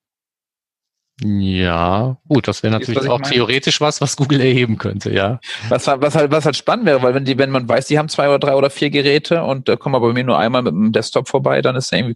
[1.22, 3.34] Ja, gut, das wäre natürlich auch meine?
[3.34, 5.40] theoretisch was, was Google erheben könnte, ja.
[5.68, 8.10] Was, was, halt, was halt spannend wäre, weil wenn die, wenn man weiß, die haben
[8.10, 10.64] zwei oder drei oder vier Geräte und da äh, kommen aber bei mir nur einmal
[10.64, 12.16] mit dem Desktop vorbei, dann ist ja irgendwie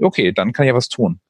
[0.00, 1.20] okay, dann kann ich ja was tun.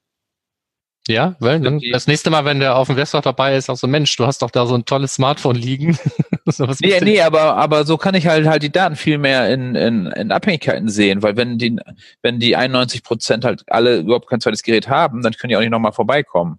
[1.09, 3.87] Ja, weil dann das nächste Mal, wenn der auf dem Desktop dabei ist, auch so,
[3.87, 5.99] Mensch, du hast doch da so ein tolles Smartphone liegen.
[6.45, 9.75] so, nee, nee, aber, aber so kann ich halt halt die Daten viel mehr in,
[9.75, 11.79] in, in Abhängigkeiten sehen, weil wenn die,
[12.21, 15.61] wenn die 91 Prozent halt alle überhaupt kein zweites Gerät haben, dann können die auch
[15.61, 16.59] nicht nochmal vorbeikommen.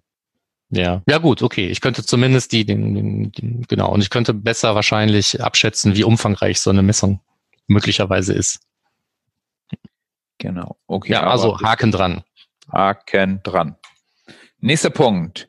[0.70, 1.68] Ja, ja gut, okay.
[1.68, 6.04] Ich könnte zumindest die, den, den, den, genau, und ich könnte besser wahrscheinlich abschätzen, wie
[6.04, 7.20] umfangreich so eine Messung
[7.68, 8.60] möglicherweise ist.
[10.40, 10.76] Genau.
[10.86, 11.12] Okay.
[11.12, 12.24] Ja, also Haken dran.
[12.72, 13.76] Haken dran.
[14.58, 15.48] Nächster Punkt.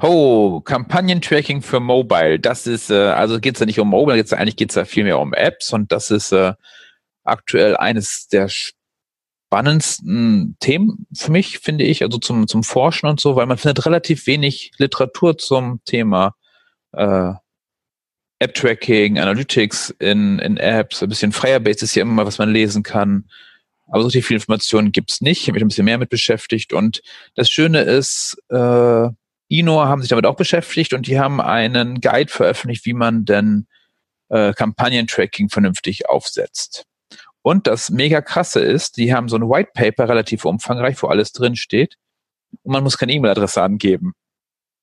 [0.00, 2.40] Oh, Kampagnen-Tracking für Mobile.
[2.40, 4.84] Das ist, äh, also geht es ja nicht um Mobile, geht's, eigentlich geht es ja
[4.84, 6.54] viel mehr um Apps und das ist äh,
[7.22, 13.36] aktuell eines der spannendsten Themen für mich, finde ich, also zum, zum Forschen und so,
[13.36, 16.34] weil man findet relativ wenig Literatur zum Thema
[16.92, 17.32] äh,
[18.40, 21.00] App-Tracking, Analytics in, in Apps.
[21.00, 23.28] Ein bisschen Firebase ist ja immer mal, was man lesen kann.
[23.92, 25.42] Aber so viel Informationen gibt's nicht.
[25.42, 26.72] Ich habe mich ein bisschen mehr mit beschäftigt.
[26.72, 27.02] Und
[27.34, 29.08] das Schöne ist, äh,
[29.48, 33.66] Ino haben sich damit auch beschäftigt und die haben einen Guide veröffentlicht, wie man denn
[34.30, 36.86] äh, Kampagnen-Tracking vernünftig aufsetzt.
[37.42, 41.32] Und das mega krasse ist, die haben so ein White Paper relativ umfangreich, wo alles
[41.32, 41.96] drin steht.
[42.62, 44.14] Und man muss keine E-Mail-Adresse angeben.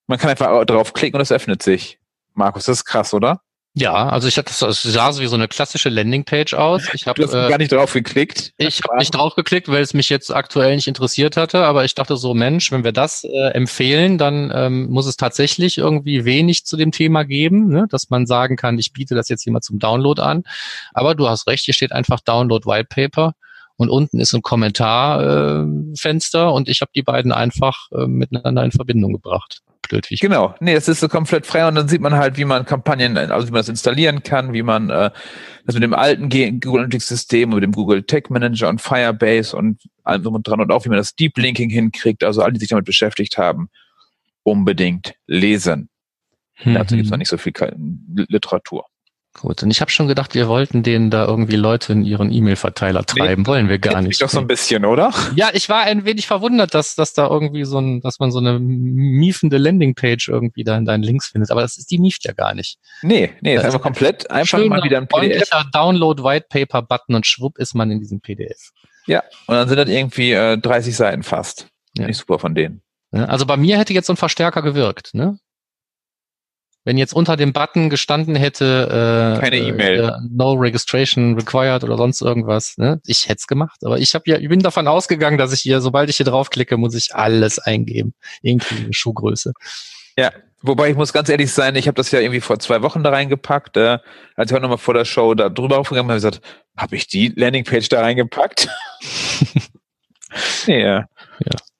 [0.05, 1.97] Man kann einfach draufklicken und es öffnet sich.
[2.35, 3.41] Markus, das ist krass, oder?
[3.75, 6.89] Ja, also ich hatte das sah so wie so eine klassische Landingpage aus.
[6.93, 8.51] Ich habe äh, gar nicht drauf geklickt.
[8.57, 11.93] Ich habe nicht drauf geklickt, weil es mich jetzt aktuell nicht interessiert hatte, aber ich
[11.93, 16.65] dachte so, Mensch, wenn wir das äh, empfehlen, dann ähm, muss es tatsächlich irgendwie wenig
[16.65, 17.85] zu dem Thema geben, ne?
[17.89, 20.43] dass man sagen kann, ich biete das jetzt hier mal zum Download an.
[20.93, 23.33] Aber du hast recht, hier steht einfach Download White Paper
[23.79, 28.71] und unten ist ein Kommentarfenster äh, und ich habe die beiden einfach äh, miteinander in
[28.71, 30.09] Verbindung gebracht blöd.
[30.09, 32.45] Wie ich genau, nee, es ist so komplett frei und dann sieht man halt, wie
[32.45, 35.11] man Kampagnen, also wie man das installieren kann, wie man äh,
[35.65, 39.81] das mit dem alten Google Analytics System mit dem Google Tech Manager und Firebase und
[40.03, 42.59] allem drum und dran und auch wie man das Deep Linking hinkriegt, also alle, die
[42.59, 43.69] sich damit beschäftigt haben,
[44.43, 45.89] unbedingt lesen.
[46.63, 46.75] Mhm.
[46.75, 47.53] Dazu gibt es noch nicht so viel
[48.27, 48.85] Literatur.
[49.33, 53.05] Gut, und ich habe schon gedacht, wir wollten denen da irgendwie Leute in ihren E-Mail-Verteiler
[53.05, 53.43] treiben.
[53.43, 54.21] Nee, Wollen wir gar nicht.
[54.21, 55.13] Doch so ein bisschen, oder?
[55.35, 58.39] Ja, ich war ein wenig verwundert, dass, dass da irgendwie so ein, dass man so
[58.39, 61.51] eine miefende Landingpage irgendwie da in deinen Links findet.
[61.51, 62.79] Aber das ist, die mieft ja gar nicht.
[63.03, 65.47] Nee, nee, ist einfach komplett einfach mal wieder ein PDF.
[65.71, 68.71] Download White Paper Button und schwupp ist man in diesem PDF.
[69.05, 71.67] Ja, und dann sind das irgendwie äh, 30 Seiten fast.
[71.97, 72.07] Ja.
[72.07, 72.81] Nicht super von denen.
[73.11, 75.39] Also bei mir hätte jetzt so ein Verstärker gewirkt, ne?
[76.89, 81.97] Wenn jetzt unter dem Button gestanden hätte, äh, keine E-Mail, äh, no registration required oder
[81.97, 82.99] sonst irgendwas, ne?
[83.05, 83.81] ich hätte es gemacht.
[83.85, 86.77] Aber ich habe ja, ich bin davon ausgegangen, dass ich hier, sobald ich hier draufklicke,
[86.77, 89.53] muss ich alles eingeben, irgendwie eine Schuhgröße.
[90.17, 90.31] Ja,
[90.63, 93.11] wobei ich muss ganz ehrlich sein, ich habe das ja irgendwie vor zwei Wochen da
[93.11, 93.99] reingepackt, äh,
[94.35, 96.41] als ich heute nochmal vor der Show da drüber aufgegangen habe, habe ich gesagt,
[96.75, 98.67] habe ich die Landingpage da reingepackt?
[100.65, 101.05] ja.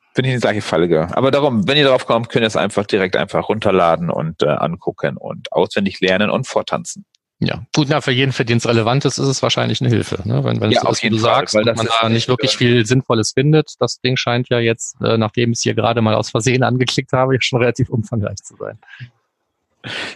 [0.10, 1.14] Ja bin ich in die gleiche Falle gegangen.
[1.14, 4.47] Aber darum, wenn ihr drauf kommt, könnt ihr es einfach direkt einfach runterladen und äh,
[4.47, 7.05] angucken und auswendig lernen und vortanzen.
[7.41, 10.22] Ja, gut, na, für jeden Verdienst Relevantes ist es wahrscheinlich eine Hilfe.
[10.26, 10.43] Ne?
[10.43, 13.76] Wenn, wenn ja, es du sagst, weil man da nicht wirklich viel Sinnvolles findet.
[13.80, 17.14] Das Ding scheint ja jetzt, äh, nachdem ich es hier gerade mal aus Versehen angeklickt
[17.14, 18.78] habe, schon relativ umfangreich zu sein.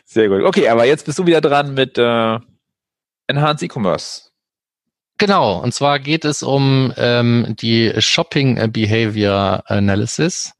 [0.03, 0.43] Sehr gut.
[0.43, 2.39] Okay, aber jetzt bist du wieder dran mit äh,
[3.27, 4.32] Enhanced E-Commerce.
[5.25, 10.51] Genau, und zwar geht es um ähm, die Shopping Behavior Analysis,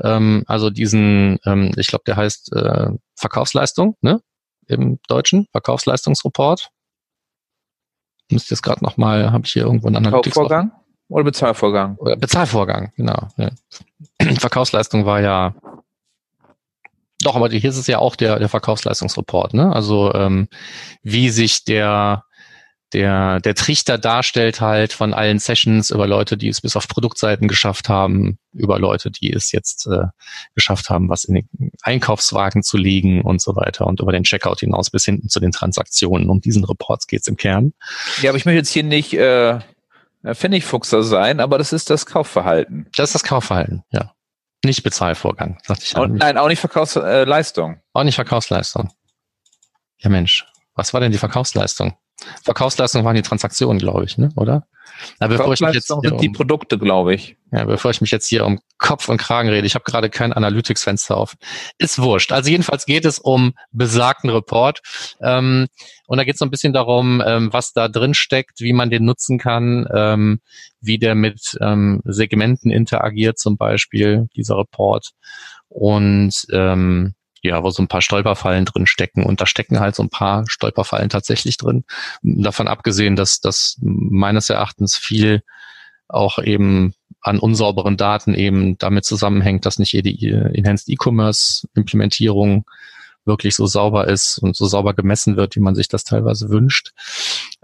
[0.00, 4.20] ähm, also diesen, ähm, ich glaube, der heißt äh, Verkaufsleistung, ne?
[4.68, 6.70] Im Deutschen, Verkaufsleistungsreport.
[8.30, 10.36] Müsst ihr jetzt gerade nochmal, habe ich hier irgendwo einen Analytics.
[10.36, 10.70] Kaufvorgang
[11.08, 11.96] oder Bezahlvorgang?
[11.96, 13.26] Oder Bezahlvorgang, genau.
[13.38, 13.50] Ja.
[14.38, 15.52] Verkaufsleistung war ja
[17.22, 19.74] doch, aber hier ist es ja auch der, der Verkaufsleistungsreport, ne?
[19.74, 20.46] Also ähm,
[21.02, 22.24] wie sich der
[22.92, 27.48] der, der Trichter darstellt halt von allen Sessions über Leute, die es bis auf Produktseiten
[27.48, 30.06] geschafft haben, über Leute, die es jetzt äh,
[30.54, 34.60] geschafft haben, was in den Einkaufswagen zu legen und so weiter und über den Checkout
[34.60, 36.28] hinaus bis hinten zu den Transaktionen.
[36.28, 37.72] Um diesen Reports geht's im Kern.
[38.20, 39.60] Ja, aber ich möchte jetzt hier nicht äh,
[40.24, 42.86] Pfennigfuchser sein, aber das ist das Kaufverhalten.
[42.96, 44.12] Das ist das Kaufverhalten, ja.
[44.64, 45.96] Nicht Bezahlvorgang, sagte ich.
[45.96, 47.74] Auch, nein, auch nicht Verkaufsleistung.
[47.74, 48.92] Äh, auch nicht Verkaufsleistung.
[49.98, 51.96] Ja Mensch, was war denn die Verkaufsleistung?
[52.44, 54.30] Verkaufsleistung waren die Transaktionen, glaube ich, ne?
[54.36, 54.66] oder?
[55.20, 57.36] Na, bevor ich mich jetzt sind um, die Produkte, glaube ich.
[57.50, 60.32] Ja, bevor ich mich jetzt hier um Kopf und Kragen rede, ich habe gerade kein
[60.32, 61.34] Analytics-Fenster auf.
[61.78, 62.32] Ist wurscht.
[62.32, 64.80] Also jedenfalls geht es um besagten Report.
[65.20, 65.68] Ähm,
[66.06, 68.90] und da geht es so ein bisschen darum, ähm, was da drin steckt, wie man
[68.90, 70.40] den nutzen kann, ähm,
[70.80, 75.10] wie der mit ähm, Segmenten interagiert, zum Beispiel, dieser Report.
[75.68, 79.24] Und ähm, ja, wo so ein paar Stolperfallen drin stecken.
[79.24, 81.84] Und da stecken halt so ein paar Stolperfallen tatsächlich drin.
[82.22, 85.42] Davon abgesehen, dass das meines Erachtens viel
[86.08, 90.10] auch eben an unsauberen Daten eben damit zusammenhängt, dass nicht jede
[90.54, 92.64] Enhanced E-Commerce Implementierung
[93.24, 96.92] wirklich so sauber ist und so sauber gemessen wird, wie man sich das teilweise wünscht.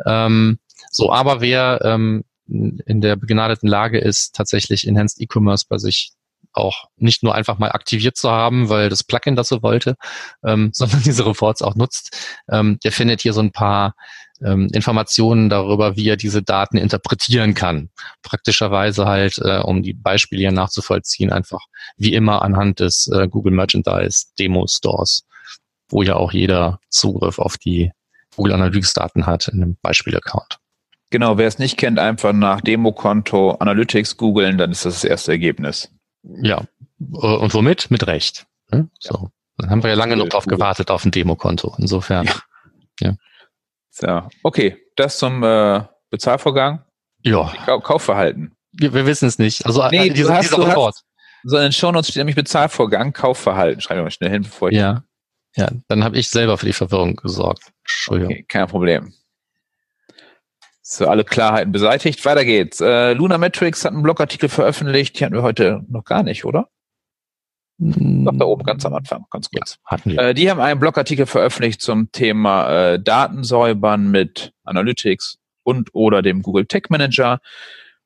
[0.07, 0.59] Ähm,
[0.91, 6.13] so, aber wer ähm, in der begnadeten Lage ist, tatsächlich Enhanced E-Commerce bei sich
[6.53, 9.97] auch nicht nur einfach mal aktiviert zu haben, weil das Plugin das so wollte,
[10.45, 12.17] ähm, sondern diese Reports auch nutzt.
[12.51, 13.95] Ähm, der findet hier so ein paar
[14.41, 17.91] ähm, Informationen darüber, wie er diese Daten interpretieren kann.
[18.23, 21.61] Praktischerweise halt, äh, um die Beispiele hier nachzuvollziehen, einfach
[21.97, 25.25] wie immer anhand des äh, Google Merchandise Demo Stores,
[25.89, 27.91] wo ja auch jeder Zugriff auf die
[28.37, 30.59] Google Analytics Daten hat in einem Beispiel-Account.
[31.11, 35.33] Genau, wer es nicht kennt, einfach nach Demo-Konto Analytics googeln, dann ist das das erste
[35.33, 35.91] Ergebnis.
[36.23, 36.61] Ja,
[37.01, 37.91] äh, und womit?
[37.91, 38.47] Mit Recht.
[38.71, 38.89] Ne?
[39.01, 39.31] So.
[39.57, 41.75] Dann haben wir ja lange noch drauf gewartet auf ein Demokonto.
[41.79, 42.27] Insofern.
[42.27, 42.35] Ja.
[43.01, 43.17] ja.
[43.91, 46.85] So, okay, das zum äh, Bezahlvorgang.
[47.23, 47.53] Ja.
[47.67, 48.57] Kau Kaufverhalten.
[48.73, 49.67] Wir, wir wissen es nicht.
[49.67, 50.95] Also nee, dieser, hast, dieser Report.
[50.95, 51.05] Hast,
[51.45, 53.81] so in den Shownotes steht nämlich Bezahlvorgang, Kaufverhalten.
[53.81, 54.77] Schreibe ich mal schnell hin, bevor ich.
[54.77, 55.05] Ja.
[55.57, 57.73] Ja, dann habe ich selber für die Verwirrung gesorgt.
[57.81, 58.33] Entschuldigung.
[58.33, 59.13] Okay, kein Problem.
[60.91, 62.25] So, alle Klarheiten beseitigt.
[62.25, 62.81] Weiter geht's.
[62.81, 65.21] Äh, Luna Metrics hat einen Blogartikel veröffentlicht.
[65.21, 66.71] Die hatten wir heute noch gar nicht, oder?
[67.77, 69.73] Doch da oben ganz am Anfang, ganz kurz.
[69.73, 70.19] Ja, hatten wir.
[70.19, 76.41] Äh, die haben einen Blogartikel veröffentlicht zum Thema äh, Datensäubern mit Analytics und oder dem
[76.41, 77.41] Google Tech Manager.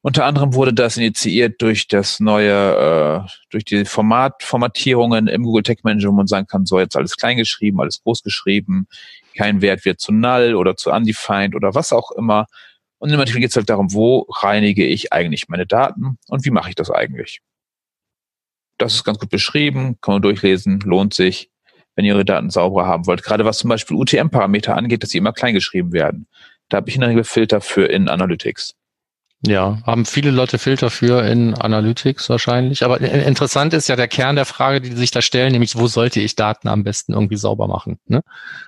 [0.01, 5.63] Unter anderem wurde das initiiert durch das neue, äh, durch die Format, Formatierungen im Google
[5.63, 8.89] Tech Manager, wo man sagen kann, so jetzt alles klein geschrieben, alles groß geschrieben,
[9.37, 12.47] kein Wert wird zu null oder zu undefined oder was auch immer.
[13.03, 16.51] Und im Artikel geht es halt darum, wo reinige ich eigentlich meine Daten und wie
[16.51, 17.41] mache ich das eigentlich?
[18.79, 21.51] Das ist ganz gut beschrieben, kann man durchlesen, lohnt sich,
[21.97, 23.25] wenn ihr eure Daten sauberer haben wollt.
[23.25, 26.29] Gerade was zum Beispiel UTM-Parameter angeht, dass sie immer klein geschrieben werden.
[26.69, 28.77] Da habe ich in der Regel Filter für in Analytics.
[29.45, 32.85] Ja, haben viele Leute Filter für in Analytics wahrscheinlich.
[32.85, 36.21] Aber interessant ist ja der Kern der Frage, die sich da stellen, nämlich wo sollte
[36.21, 37.99] ich Daten am besten irgendwie sauber machen?
[38.07, 38.23] Ne?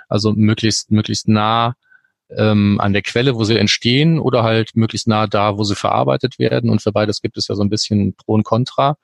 [0.09, 1.77] Also möglichst, möglichst nah
[2.37, 6.39] ähm, an der Quelle, wo sie entstehen, oder halt möglichst nah da, wo sie verarbeitet
[6.39, 6.71] werden.
[6.71, 8.97] Und für beides gibt es ja so ein bisschen Pro und Contra.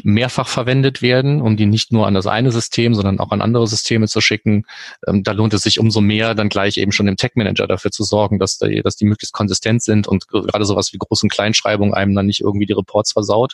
[0.03, 3.67] mehrfach verwendet werden, um die nicht nur an das eine System, sondern auch an andere
[3.67, 4.65] Systeme zu schicken.
[5.07, 7.91] Ähm, da lohnt es sich umso mehr, dann gleich eben schon im Tech Manager dafür
[7.91, 11.31] zu sorgen, dass, die, dass die möglichst konsistent sind und gerade sowas wie Groß- und
[11.31, 13.53] Kleinschreibung einem dann nicht irgendwie die Reports versaut.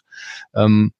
[0.55, 0.93] Ähm,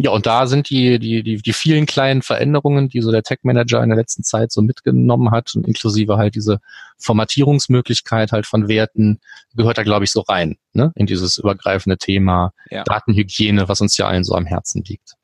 [0.00, 3.38] ja, und da sind die, die, die, die vielen kleinen Veränderungen, die so der Tech
[3.42, 6.60] Manager in der letzten Zeit so mitgenommen hat und inklusive halt diese
[6.98, 9.18] Formatierungsmöglichkeit halt von Werten,
[9.56, 12.84] gehört da, glaube ich, so rein, ne, in dieses übergreifende Thema ja.
[12.84, 15.14] Datenhygiene, was uns ja allen so am Herzen liegt.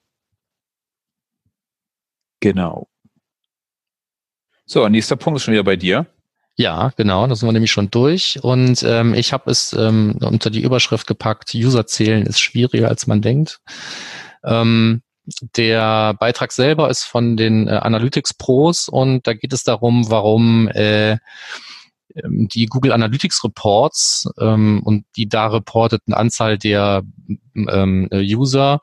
[2.41, 2.89] Genau.
[4.67, 6.07] So, nächster Punkt ist schon wieder bei dir.
[6.57, 8.43] Ja, genau, da sind wir nämlich schon durch.
[8.43, 13.07] Und ähm, ich habe es ähm, unter die Überschrift gepackt, User zählen ist schwieriger, als
[13.07, 13.61] man denkt.
[14.45, 15.03] Ähm,
[15.57, 20.69] der Beitrag selber ist von den äh, Analytics Pros und da geht es darum, warum
[20.69, 21.13] äh,
[22.15, 27.03] ähm, die Google Analytics Reports ähm, und die da reporteten Anzahl der
[27.55, 28.81] ähm, User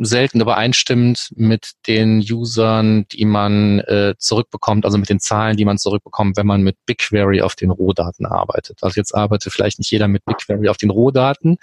[0.00, 5.78] selten übereinstimmt mit den Usern, die man äh, zurückbekommt, also mit den Zahlen, die man
[5.78, 8.78] zurückbekommt, wenn man mit BigQuery auf den Rohdaten arbeitet.
[8.82, 11.58] Also jetzt arbeitet vielleicht nicht jeder mit BigQuery auf den Rohdaten,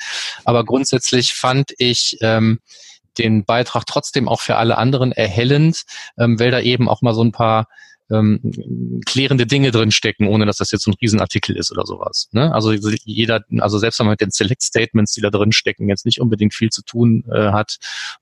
[0.45, 2.59] aber grundsätzlich fand ich ähm,
[3.17, 5.83] den Beitrag trotzdem auch für alle anderen erhellend,
[6.17, 7.67] ähm, weil da eben auch mal so ein paar
[8.11, 12.29] ähm, klärende Dinge drin stecken, ohne dass das jetzt so ein Riesenartikel ist oder sowas.
[12.31, 12.53] Ne?
[12.53, 16.05] Also jeder, also selbst wenn man mit den Select Statements, die da drin stecken, jetzt
[16.05, 17.77] nicht unbedingt viel zu tun äh, hat,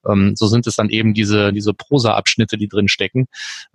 [0.07, 3.27] ähm, so sind es dann eben diese diese Prosa-Abschnitte, die drin stecken,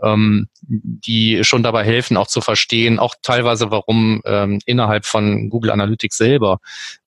[0.03, 5.71] ähm, die schon dabei helfen, auch zu verstehen, auch teilweise, warum ähm, innerhalb von Google
[5.71, 6.59] Analytics selber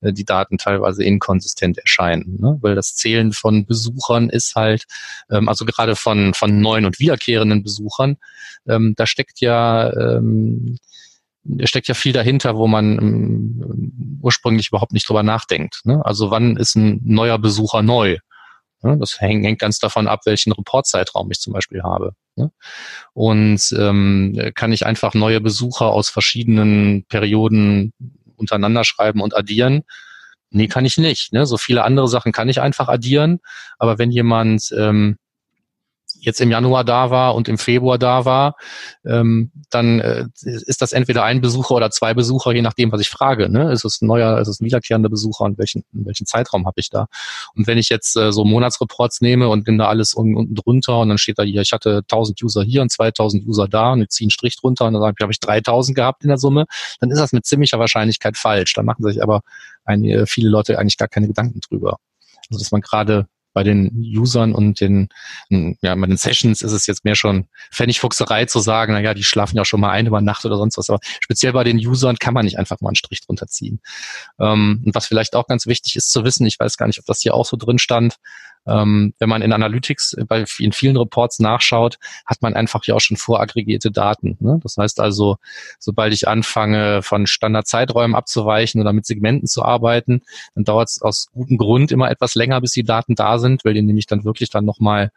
[0.02, 2.58] äh, die Daten teilweise inkonsistent erscheinen, ne?
[2.62, 4.86] weil das Zählen von Besuchern ist halt,
[5.30, 8.18] ähm, also gerade von von neuen und wiederkehrenden Besuchern
[8.68, 10.78] ähm, da steckt ja ähm,
[11.64, 15.82] steckt ja viel dahinter, wo man ähm, ursprünglich überhaupt nicht drüber nachdenkt.
[15.84, 16.04] Ne?
[16.06, 18.18] Also wann ist ein neuer Besucher neu?
[18.82, 18.98] Ne?
[18.98, 22.14] Das hängt, hängt ganz davon ab, welchen Reportzeitraum ich zum Beispiel habe.
[22.36, 22.52] Ne?
[23.14, 27.94] Und ähm, kann ich einfach neue Besucher aus verschiedenen Perioden
[28.36, 29.84] untereinander schreiben und addieren?
[30.50, 31.34] Nee, kann ich nicht.
[31.34, 31.46] Ne?
[31.46, 33.40] So viele andere Sachen kann ich einfach addieren.
[33.80, 35.18] Aber wenn jemand ähm,
[36.26, 38.56] jetzt im Januar da war und im Februar da war,
[39.06, 43.10] ähm, dann äh, ist das entweder ein Besucher oder zwei Besucher, je nachdem, was ich
[43.10, 43.50] frage.
[43.50, 43.72] Ne?
[43.72, 46.90] Ist es ein neuer, ist es ein wiederkehrender Besucher und welchen, welchen Zeitraum habe ich
[46.90, 47.08] da?
[47.56, 51.00] Und wenn ich jetzt äh, so Monatsreports nehme und nehme da alles unten, unten drunter
[51.00, 54.02] und dann steht da hier, ich hatte 1000 User hier und 2000 User da und
[54.02, 56.66] ich ziehe einen Strich drunter und dann habe ich 3000 gehabt in der Summe,
[57.00, 58.74] dann ist das mit ziemlicher Wahrscheinlichkeit falsch.
[58.74, 59.42] Da machen sich aber
[59.86, 61.98] einige, viele Leute eigentlich gar keine Gedanken drüber.
[62.50, 65.10] Also dass man gerade bei den Usern und den,
[65.50, 69.24] ja, bei den Sessions ist es jetzt mehr schon Pfennigfuchserei zu sagen, na ja, die
[69.24, 70.90] schlafen ja schon mal ein über Nacht oder sonst was.
[70.90, 73.80] Aber speziell bei den Usern kann man nicht einfach mal einen Strich drunter ziehen.
[74.40, 77.06] Ähm, und was vielleicht auch ganz wichtig ist zu wissen, ich weiß gar nicht, ob
[77.06, 78.18] das hier auch so drin stand,
[78.66, 83.02] ähm, wenn man in Analytics bei in vielen Reports nachschaut, hat man einfach ja auch
[83.02, 84.38] schon voraggregierte Daten.
[84.40, 84.60] Ne?
[84.64, 85.38] Das heißt also,
[85.80, 90.22] sobald ich anfange, von Standardzeiträumen abzuweichen oder mit Segmenten zu arbeiten,
[90.56, 93.74] dann dauert es aus gutem Grund immer etwas länger, bis die Daten da sind, weil
[93.74, 95.12] die nämlich dann wirklich dann nochmal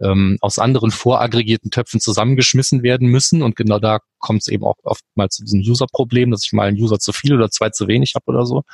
[0.00, 3.42] ähm, aus anderen voraggregierten Töpfen zusammengeschmissen werden müssen.
[3.42, 6.68] Und genau da kommt es eben auch oft mal zu diesem User-Problem, dass ich mal
[6.68, 8.64] einen User zu viel oder zwei zu wenig habe oder so.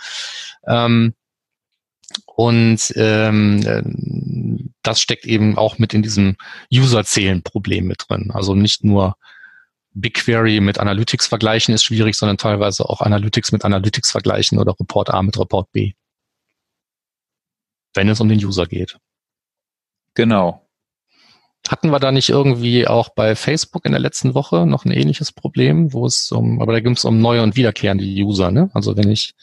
[0.66, 1.14] Ähm,
[2.26, 3.82] und ähm, äh,
[4.82, 6.36] das steckt eben auch mit in diesem
[6.72, 8.30] User-Zählen-Problem mit drin.
[8.32, 9.16] Also nicht nur
[9.94, 15.10] BigQuery mit Analytics vergleichen ist schwierig, sondern teilweise auch Analytics mit Analytics vergleichen oder Report
[15.10, 15.92] A mit Report B.
[17.94, 18.98] Wenn es um den User geht.
[20.14, 20.62] Genau.
[21.66, 25.32] Hatten wir da nicht irgendwie auch bei Facebook in der letzten Woche noch ein ähnliches
[25.32, 28.70] Problem, wo es um, aber da ging es um neue und wiederkehrende User, ne?
[28.72, 29.34] Also wenn ich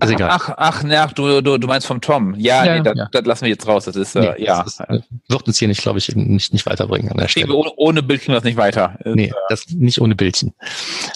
[0.00, 0.30] Also egal.
[0.32, 2.34] Ach, ach, ach du, du, du meinst vom Tom.
[2.36, 3.08] Ja, ja, nee, das, ja.
[3.12, 3.84] das lassen wir jetzt raus.
[3.84, 4.62] Das ist, äh, nee, ja.
[4.62, 7.52] Das ist, äh, wird uns hier nicht, glaube ich, nicht, nicht weiterbringen an der Stelle.
[7.52, 8.98] Ohne, ohne Bildchen das nicht weiter.
[9.04, 10.54] Nee, äh, das nicht ohne Bildchen.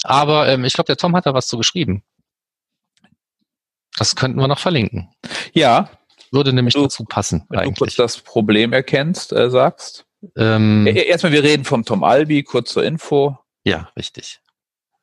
[0.03, 2.03] Aber ähm, ich glaube, der Tom hat da was zu geschrieben.
[3.97, 5.09] Das könnten wir noch verlinken.
[5.53, 5.89] Ja.
[6.31, 7.45] Würde nämlich du, dazu passen.
[7.49, 7.75] Wenn eigentlich.
[7.75, 10.05] du kurz das Problem erkennst, äh, sagst.
[10.35, 13.37] Ähm, Erstmal, wir reden vom Tom Albi, kurz zur Info.
[13.63, 14.39] Ja, richtig.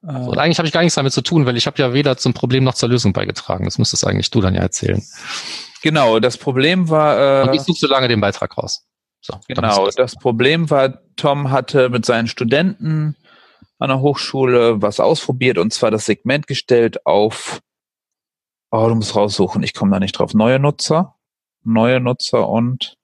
[0.06, 1.92] Äh, so, und eigentlich habe ich gar nichts damit zu tun, weil ich habe ja
[1.92, 3.64] weder zum Problem noch zur Lösung beigetragen.
[3.64, 5.02] Das müsstest eigentlich du dann ja erzählen.
[5.82, 7.44] Genau, das Problem war.
[7.44, 8.86] Äh, und ich suche so lange den Beitrag raus.
[9.20, 13.16] So, genau, das, das Problem war, Tom hatte mit seinen Studenten
[13.78, 17.60] an der Hochschule was ausprobiert und zwar das Segment gestellt auf,
[18.70, 21.14] oh, du musst raussuchen, ich komme da nicht drauf, neue Nutzer,
[21.62, 22.98] neue Nutzer und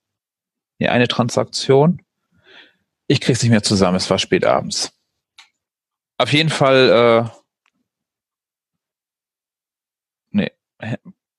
[0.79, 2.03] nee, eine Transaktion.
[3.07, 4.93] Ich krieg's nicht mehr zusammen, es war spät abends.
[6.21, 7.31] Auf jeden Fall, äh,
[10.33, 10.53] nee,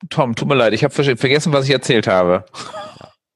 [0.10, 2.46] Tom, tut mir leid, ich habe vergessen, was ich erzählt habe.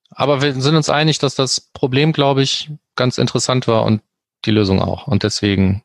[0.10, 4.02] Aber wir sind uns einig, dass das Problem, glaube ich, ganz interessant war und
[4.46, 5.06] die Lösung auch.
[5.06, 5.84] Und deswegen.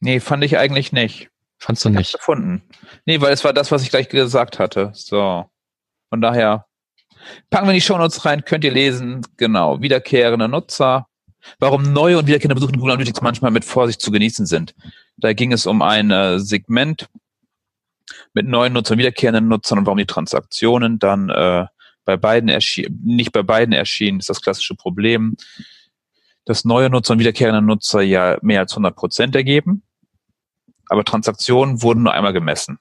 [0.00, 1.30] Nee, fand ich eigentlich nicht.
[1.58, 2.12] Fandst du nicht?
[2.12, 2.62] gefunden.
[3.04, 4.90] Nee, weil es war das, was ich gleich gesagt hatte.
[4.92, 5.48] So.
[6.08, 6.66] Von daher
[7.50, 9.24] packen wir die Shownotes rein, könnt ihr lesen.
[9.36, 9.80] Genau.
[9.80, 11.06] Wiederkehrende Nutzer.
[11.58, 14.74] Warum neue und wiederkehrende Besucher in Google Analytics manchmal mit Vorsicht zu genießen sind.
[15.16, 17.08] Da ging es um ein äh, Segment
[18.34, 21.66] mit neuen Nutzern, wiederkehrenden Nutzern und warum die Transaktionen dann äh,
[22.04, 25.36] bei beiden erschienen, nicht bei beiden erschienen, ist das klassische Problem,
[26.44, 29.82] dass neue Nutzer und wiederkehrende Nutzer ja mehr als 100 Prozent ergeben,
[30.88, 32.78] aber Transaktionen wurden nur einmal gemessen.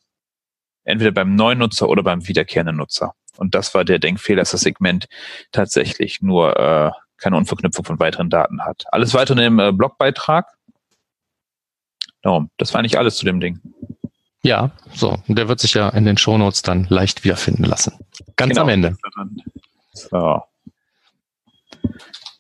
[0.84, 3.16] Entweder beim neuen Nutzer oder beim wiederkehrenden Nutzer.
[3.38, 5.08] Und das war der Denkfehler, dass das Segment
[5.52, 8.84] tatsächlich nur äh, keine Unverknüpfung von weiteren Daten hat.
[8.92, 10.48] Alles weitere im äh, Blogbeitrag.
[12.22, 13.62] Darum, das war nicht alles zu dem Ding.
[14.44, 15.18] Ja, so.
[15.28, 17.98] Der wird sich ja in den Shownotes dann leicht wiederfinden lassen.
[18.36, 18.62] Ganz genau.
[18.64, 18.98] am Ende.
[19.94, 20.44] So.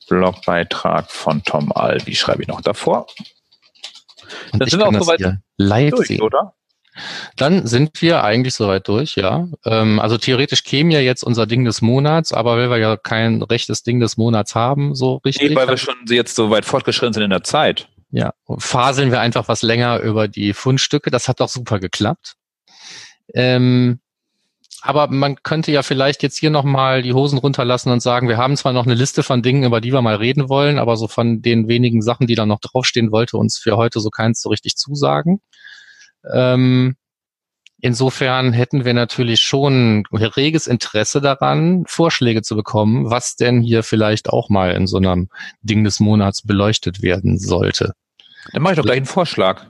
[0.08, 3.08] Blogbeitrag von Tom Albi schreibe ich noch davor.
[4.54, 6.22] Und dann sind wir auch soweit live durch, sehen.
[6.22, 6.54] oder?
[7.36, 9.48] Dann sind wir eigentlich soweit durch, ja.
[9.66, 13.42] Ähm, also theoretisch käme ja jetzt unser Ding des Monats, aber weil wir ja kein
[13.42, 15.50] rechtes Ding des Monats haben, so richtig.
[15.50, 17.90] Nee, weil wir schon jetzt so weit fortgeschritten sind in der Zeit.
[18.12, 21.12] Ja, faseln wir einfach was länger über die Fundstücke.
[21.12, 22.36] Das hat doch super geklappt.
[23.34, 24.00] Ähm,
[24.82, 28.56] aber man könnte ja vielleicht jetzt hier nochmal die Hosen runterlassen und sagen, wir haben
[28.56, 31.42] zwar noch eine Liste von Dingen, über die wir mal reden wollen, aber so von
[31.42, 34.78] den wenigen Sachen, die da noch draufstehen, wollte uns für heute so keins so richtig
[34.78, 35.42] zusagen.
[36.32, 36.96] Ähm,
[37.86, 44.30] insofern hätten wir natürlich schon reges Interesse daran, Vorschläge zu bekommen, was denn hier vielleicht
[44.30, 45.30] auch mal in so einem
[45.62, 47.94] Ding des Monats beleuchtet werden sollte.
[48.52, 49.68] Dann mache ich doch gleich einen Vorschlag.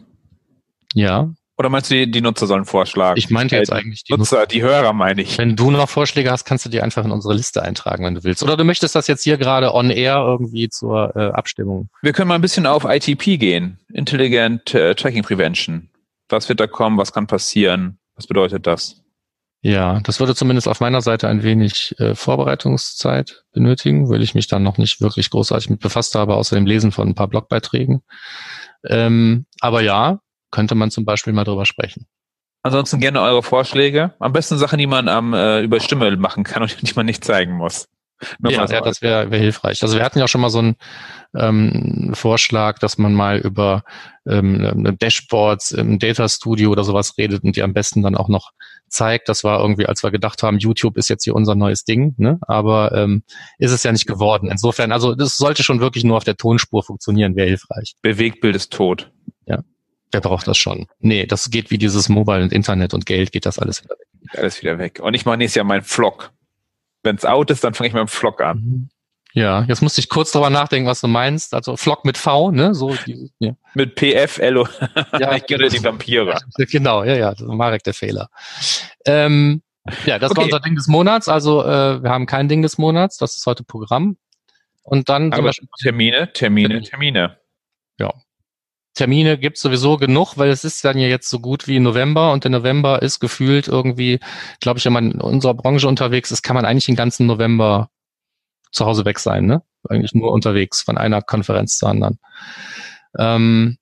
[0.93, 1.30] Ja.
[1.57, 3.18] Oder meinst du, die, die Nutzer sollen vorschlagen?
[3.18, 5.38] Ich meinte jetzt eigentlich die Nutzer, Nutzer, die Hörer meine ich.
[5.38, 8.24] Wenn du noch Vorschläge hast, kannst du die einfach in unsere Liste eintragen, wenn du
[8.24, 8.43] willst.
[8.43, 11.89] Oder du möchtest das jetzt hier gerade on air irgendwie zur äh, Abstimmung.
[12.01, 13.78] Wir können mal ein bisschen auf ITP gehen.
[13.91, 15.89] Intelligent äh, Tracking Prevention.
[16.30, 16.97] Was wird da kommen?
[16.97, 17.99] Was kann passieren?
[18.16, 19.01] Was bedeutet das?
[19.61, 24.47] Ja, das würde zumindest auf meiner Seite ein wenig äh, Vorbereitungszeit benötigen, weil ich mich
[24.47, 28.03] dann noch nicht wirklich großartig mit befasst habe, außer dem Lesen von ein paar Blogbeiträgen.
[28.88, 30.20] Ähm, aber ja,
[30.51, 32.05] könnte man zum Beispiel mal drüber sprechen.
[32.61, 34.13] Ansonsten gerne eure Vorschläge.
[34.20, 37.24] Am besten Sachen, die man am, äh, über Stimme machen kann und die man nicht
[37.24, 37.88] zeigen muss.
[38.43, 39.84] Ja, ja, das wäre wär hilfreich.
[39.84, 40.76] Also wir hatten ja schon mal so einen
[41.36, 43.84] ähm, Vorschlag, dass man mal über
[44.28, 48.51] ähm, Dashboards im Data Studio oder sowas redet und die am besten dann auch noch
[48.88, 49.30] zeigt.
[49.30, 52.39] Das war irgendwie, als wir gedacht haben, YouTube ist jetzt hier unser neues Ding, ne?
[52.41, 53.24] aber ähm,
[53.57, 54.49] ist es ja nicht geworden.
[54.49, 57.95] Insofern, also das sollte schon wirklich nur auf der Tonspur funktionieren, wäre hilfreich.
[58.01, 59.11] Bewegtbild ist tot.
[59.45, 59.63] Ja,
[60.11, 60.88] wer braucht das schon?
[60.99, 64.38] Nee, das geht wie dieses Mobile und Internet und Geld, geht das alles wieder weg.
[64.38, 64.99] Alles wieder weg.
[65.01, 66.32] Und ich mache nächstes Jahr meinen Vlog.
[67.06, 68.58] Wenn es out ist, dann fange ich mit dem Vlog an.
[68.58, 68.89] Mhm.
[69.36, 71.53] Ja, jetzt musste ich kurz drüber nachdenken, was du meinst.
[71.53, 72.74] Also Flock mit V, ne?
[72.74, 73.51] So, die, ja.
[73.74, 74.66] Mit PF, LO.
[75.20, 76.39] Ja, ich kenne die Vampire.
[76.58, 78.30] Genau, ja, ja, Marek der Fehler.
[79.06, 79.62] Ähm,
[80.06, 80.38] ja, das okay.
[80.38, 81.28] war unser Ding des Monats.
[81.28, 84.16] Also äh, wir haben kein Ding des Monats, das ist heute Programm.
[84.84, 85.51] Und dann Aber
[85.82, 87.38] Termine, Termine, Termine.
[88.95, 92.43] Termine gibt's sowieso genug, weil es ist dann ja jetzt so gut wie November und
[92.45, 94.19] der November ist gefühlt irgendwie,
[94.61, 97.89] glaube ich, wenn man in unserer Branche unterwegs ist, kann man eigentlich den ganzen November
[98.71, 99.61] zu Hause weg sein, ne?
[99.87, 102.19] Eigentlich nur unterwegs von einer Konferenz zur anderen.
[103.17, 103.77] Ähm,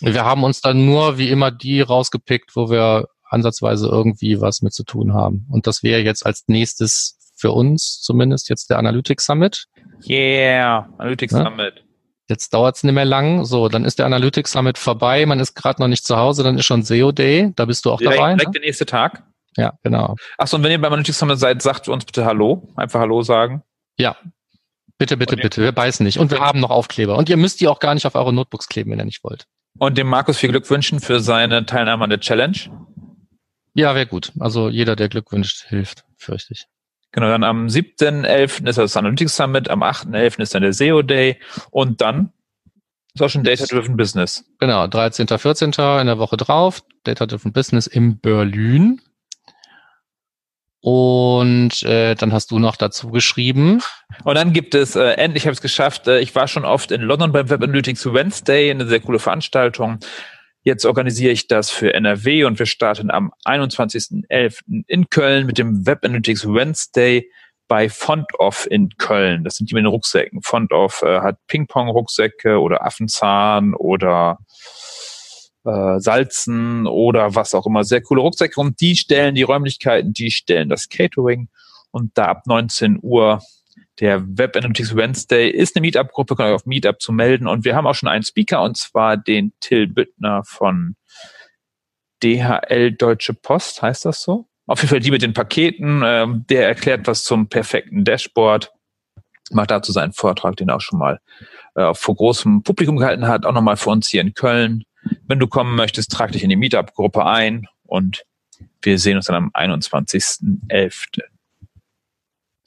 [0.00, 4.72] wir haben uns dann nur wie immer die rausgepickt, wo wir ansatzweise irgendwie was mit
[4.72, 5.46] zu tun haben.
[5.50, 9.66] Und das wäre jetzt als nächstes für uns zumindest jetzt der Analytics Summit.
[10.08, 11.44] Yeah, Analytics ja?
[11.44, 11.84] Summit.
[12.28, 13.44] Jetzt dauert's nicht mehr lang.
[13.44, 15.24] So, dann ist der Analytics Summit vorbei.
[15.24, 16.42] Man ist gerade noch nicht zu Hause.
[16.42, 17.52] Dann ist schon SEO Day.
[17.56, 18.34] Da bist du auch direkt, dabei.
[18.34, 18.52] Direkt ne?
[18.52, 19.24] der nächste Tag.
[19.56, 20.14] Ja, genau.
[20.36, 22.68] Achso, und wenn ihr beim Analytics Summit seid, sagt uns bitte Hallo.
[22.76, 23.62] Einfach Hallo sagen.
[23.98, 24.16] Ja.
[24.98, 25.62] Bitte, bitte, bitte.
[25.62, 26.18] Wir beißen nicht.
[26.18, 27.16] Und wir haben noch Aufkleber.
[27.16, 29.46] Und ihr müsst die auch gar nicht auf eure Notebooks kleben, wenn ihr nicht wollt.
[29.78, 32.58] Und dem Markus viel Glück wünschen für seine Teilnahme an der Challenge.
[33.74, 34.32] Ja, wäre gut.
[34.40, 36.66] Also jeder, der Glück wünscht, hilft, fürchte ich.
[37.12, 38.66] Genau, dann am 7.11.
[38.68, 40.40] ist das Analytics Summit, am 8.11.
[40.42, 41.38] ist dann der SEO Day
[41.70, 42.32] und dann
[43.14, 44.44] ist auch schon Data Driven Business.
[44.58, 45.68] Genau, 13., 14.
[45.68, 49.00] in der Woche drauf, Data Driven Business in Berlin.
[50.80, 53.82] Und äh, dann hast du noch dazu geschrieben.
[54.22, 56.92] Und dann gibt es, äh, endlich habe ich es geschafft, äh, ich war schon oft
[56.92, 59.98] in London beim Web Analytics Wednesday, eine sehr coole Veranstaltung.
[60.68, 64.84] Jetzt organisiere ich das für NRW und wir starten am 21.11.
[64.86, 67.30] in Köln mit dem Web Analytics Wednesday
[67.68, 69.44] bei Fontoff in Köln.
[69.44, 70.42] Das sind die mit den Rucksäcken.
[70.42, 74.40] Fontoff äh, hat Ping-Pong-Rucksäcke oder Affenzahn oder
[75.64, 77.82] äh, Salzen oder was auch immer.
[77.84, 81.48] Sehr coole Rucksäcke und die stellen die Räumlichkeiten, die stellen das Catering
[81.92, 83.40] und da ab 19 Uhr
[84.00, 87.74] der Web Analytics Wednesday ist eine Meetup-Gruppe, kann euch auf Meetup zu melden und wir
[87.74, 90.96] haben auch schon einen Speaker und zwar den Till Büttner von
[92.22, 94.46] DHL Deutsche Post, heißt das so?
[94.66, 98.72] Auf jeden Fall die mit den Paketen, ähm, der erklärt was zum perfekten Dashboard,
[99.50, 101.20] macht dazu seinen Vortrag, den er auch schon mal
[101.74, 104.84] äh, vor großem Publikum gehalten hat, auch nochmal für uns hier in Köln.
[105.26, 108.24] Wenn du kommen möchtest, trag dich in die Meetup-Gruppe ein und
[108.82, 111.22] wir sehen uns dann am 21.11.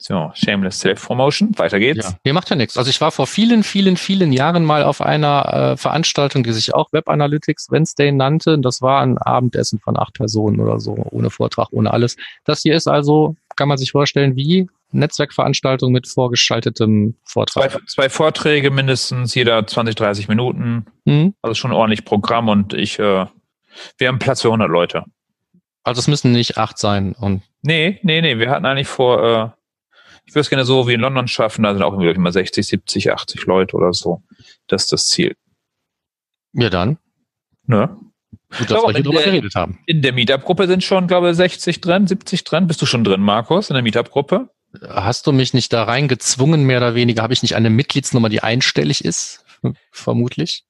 [0.02, 1.56] So, Shameless Self-Promotion.
[1.58, 2.10] Weiter geht's.
[2.10, 2.76] Ja, nee, macht ja nichts.
[2.76, 6.74] Also ich war vor vielen, vielen, vielen Jahren mal auf einer äh, Veranstaltung, die sich
[6.74, 8.58] auch Web Analytics Wednesday nannte.
[8.58, 12.16] Das war ein Abendessen von acht Personen oder so, ohne Vortrag, ohne alles.
[12.44, 17.70] Das hier ist also, kann man sich vorstellen, wie Netzwerkveranstaltung mit vorgeschaltetem Vortrag.
[17.70, 20.86] Zwei, zwei Vorträge mindestens, jeder 20, 30 Minuten.
[21.04, 21.34] Mhm.
[21.42, 23.26] Also schon ordentlich Programm und ich, äh,
[23.98, 25.04] wir haben Platz für 100 Leute.
[25.84, 27.42] Also es müssen nicht acht sein und.
[27.62, 29.61] Nee, nee, nee, wir hatten eigentlich vor, äh,
[30.24, 33.12] ich würde es gerne so wie in London schaffen, da sind auch immer 60, 70,
[33.12, 34.22] 80 Leute oder so.
[34.66, 35.36] Das ist das Ziel.
[36.52, 36.98] Ja, dann.
[37.66, 37.96] Ne?
[38.58, 39.78] Gut, dass wir hier drüber geredet haben.
[39.86, 42.66] In der Meetup-Gruppe sind schon, glaube ich, 60 drin, 70 drin.
[42.66, 44.50] Bist du schon drin, Markus, in der Meetup-Gruppe?
[44.88, 47.22] Hast du mich nicht da reingezwungen, mehr oder weniger?
[47.22, 49.44] Habe ich nicht eine Mitgliedsnummer, die einstellig ist?
[49.90, 50.64] Vermutlich.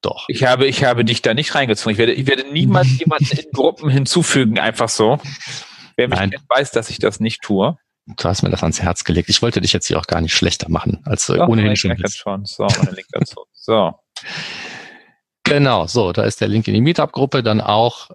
[0.00, 0.26] Doch.
[0.28, 1.94] Ich habe, ich habe dich da nicht reingezwungen.
[1.94, 5.18] Ich werde, ich werde niemals jemanden in Gruppen hinzufügen, einfach so.
[5.96, 6.30] Wer mich Nein.
[6.30, 7.76] kennt, weiß, dass ich das nicht tue.
[8.16, 9.28] Du hast mir das ans Herz gelegt.
[9.28, 11.94] Ich wollte dich jetzt hier auch gar nicht schlechter machen, als du Doch, ohnehin schon
[11.96, 12.16] bist.
[12.16, 12.44] Schon.
[12.44, 13.44] So, Link dazu.
[13.60, 13.92] So.
[15.44, 18.08] Genau, so, da ist der Link in die Meetup-Gruppe, dann auch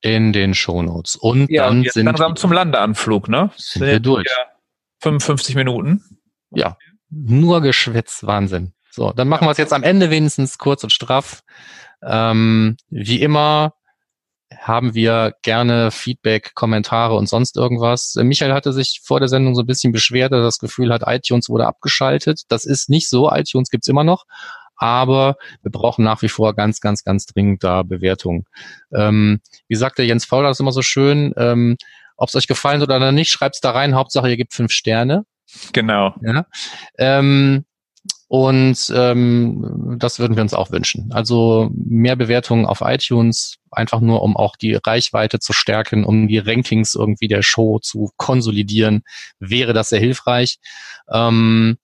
[0.00, 1.14] in den Shownotes.
[1.14, 3.50] Und ja, dann jetzt sind langsam zum Landeanflug, ne?
[3.56, 4.26] Sind wir durch.
[5.02, 6.02] 55 Minuten.
[6.50, 6.76] Ja,
[7.08, 8.72] nur Geschwätz, Wahnsinn.
[8.90, 11.42] So, dann machen wir es jetzt am Ende wenigstens kurz und straff.
[12.02, 13.74] Ähm, wie immer
[14.58, 18.14] haben wir gerne Feedback, Kommentare und sonst irgendwas.
[18.16, 21.02] Michael hatte sich vor der Sendung so ein bisschen beschwert, dass er das Gefühl hat,
[21.06, 22.42] iTunes wurde abgeschaltet.
[22.48, 24.24] Das ist nicht so, iTunes gibt's immer noch.
[24.76, 28.44] Aber wir brauchen nach wie vor ganz, ganz, ganz dringend da Bewertungen.
[28.92, 31.76] Ähm, wie sagt der Jens Fauler das immer so schön, ähm,
[32.16, 33.94] ob es euch gefallen hat oder nicht, schreibt's da rein.
[33.94, 35.24] Hauptsache, ihr gebt fünf Sterne.
[35.72, 36.14] Genau.
[36.22, 36.46] Ja.
[36.98, 37.64] Ähm,
[38.28, 41.12] und ähm, das würden wir uns auch wünschen.
[41.12, 46.38] Also mehr Bewertungen auf iTunes, einfach nur um auch die Reichweite zu stärken, um die
[46.38, 49.02] Rankings irgendwie der Show zu konsolidieren,
[49.38, 50.58] wäre das sehr hilfreich.
[51.12, 51.78] Ähm,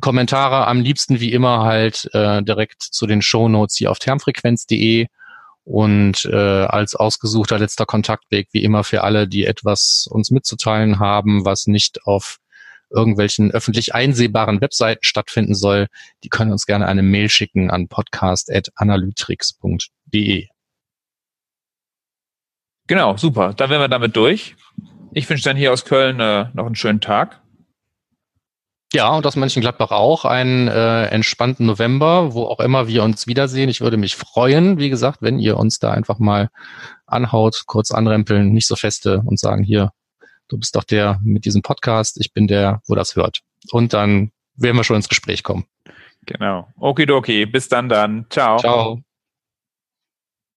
[0.00, 5.06] Kommentare am liebsten wie immer halt äh, direkt zu den Show Notes hier auf termfrequenz.de
[5.64, 11.44] und äh, als ausgesuchter letzter Kontaktweg wie immer für alle, die etwas uns mitzuteilen haben,
[11.44, 12.38] was nicht auf
[12.90, 15.86] irgendwelchen öffentlich einsehbaren Webseiten stattfinden soll,
[16.24, 20.48] die können uns gerne eine Mail schicken an podcast.analytrix.de.
[22.88, 23.52] Genau, super.
[23.54, 24.56] Dann wären wir damit durch.
[25.12, 27.40] Ich wünsche dann hier aus Köln äh, noch einen schönen Tag.
[28.94, 33.68] Ja, und aus Mönchengladbach auch einen äh, entspannten November, wo auch immer wir uns wiedersehen.
[33.68, 36.48] Ich würde mich freuen, wie gesagt, wenn ihr uns da einfach mal
[37.06, 39.92] anhaut, kurz anrempeln, nicht so feste und sagen, hier,
[40.48, 43.40] du bist doch der mit diesem Podcast, ich bin der, wo das hört.
[43.70, 45.66] Und dann werden wir schon ins Gespräch kommen.
[46.24, 46.68] Genau.
[46.78, 48.24] Okidoki, bis dann dann.
[48.30, 48.58] Ciao.
[48.58, 49.02] Ciao.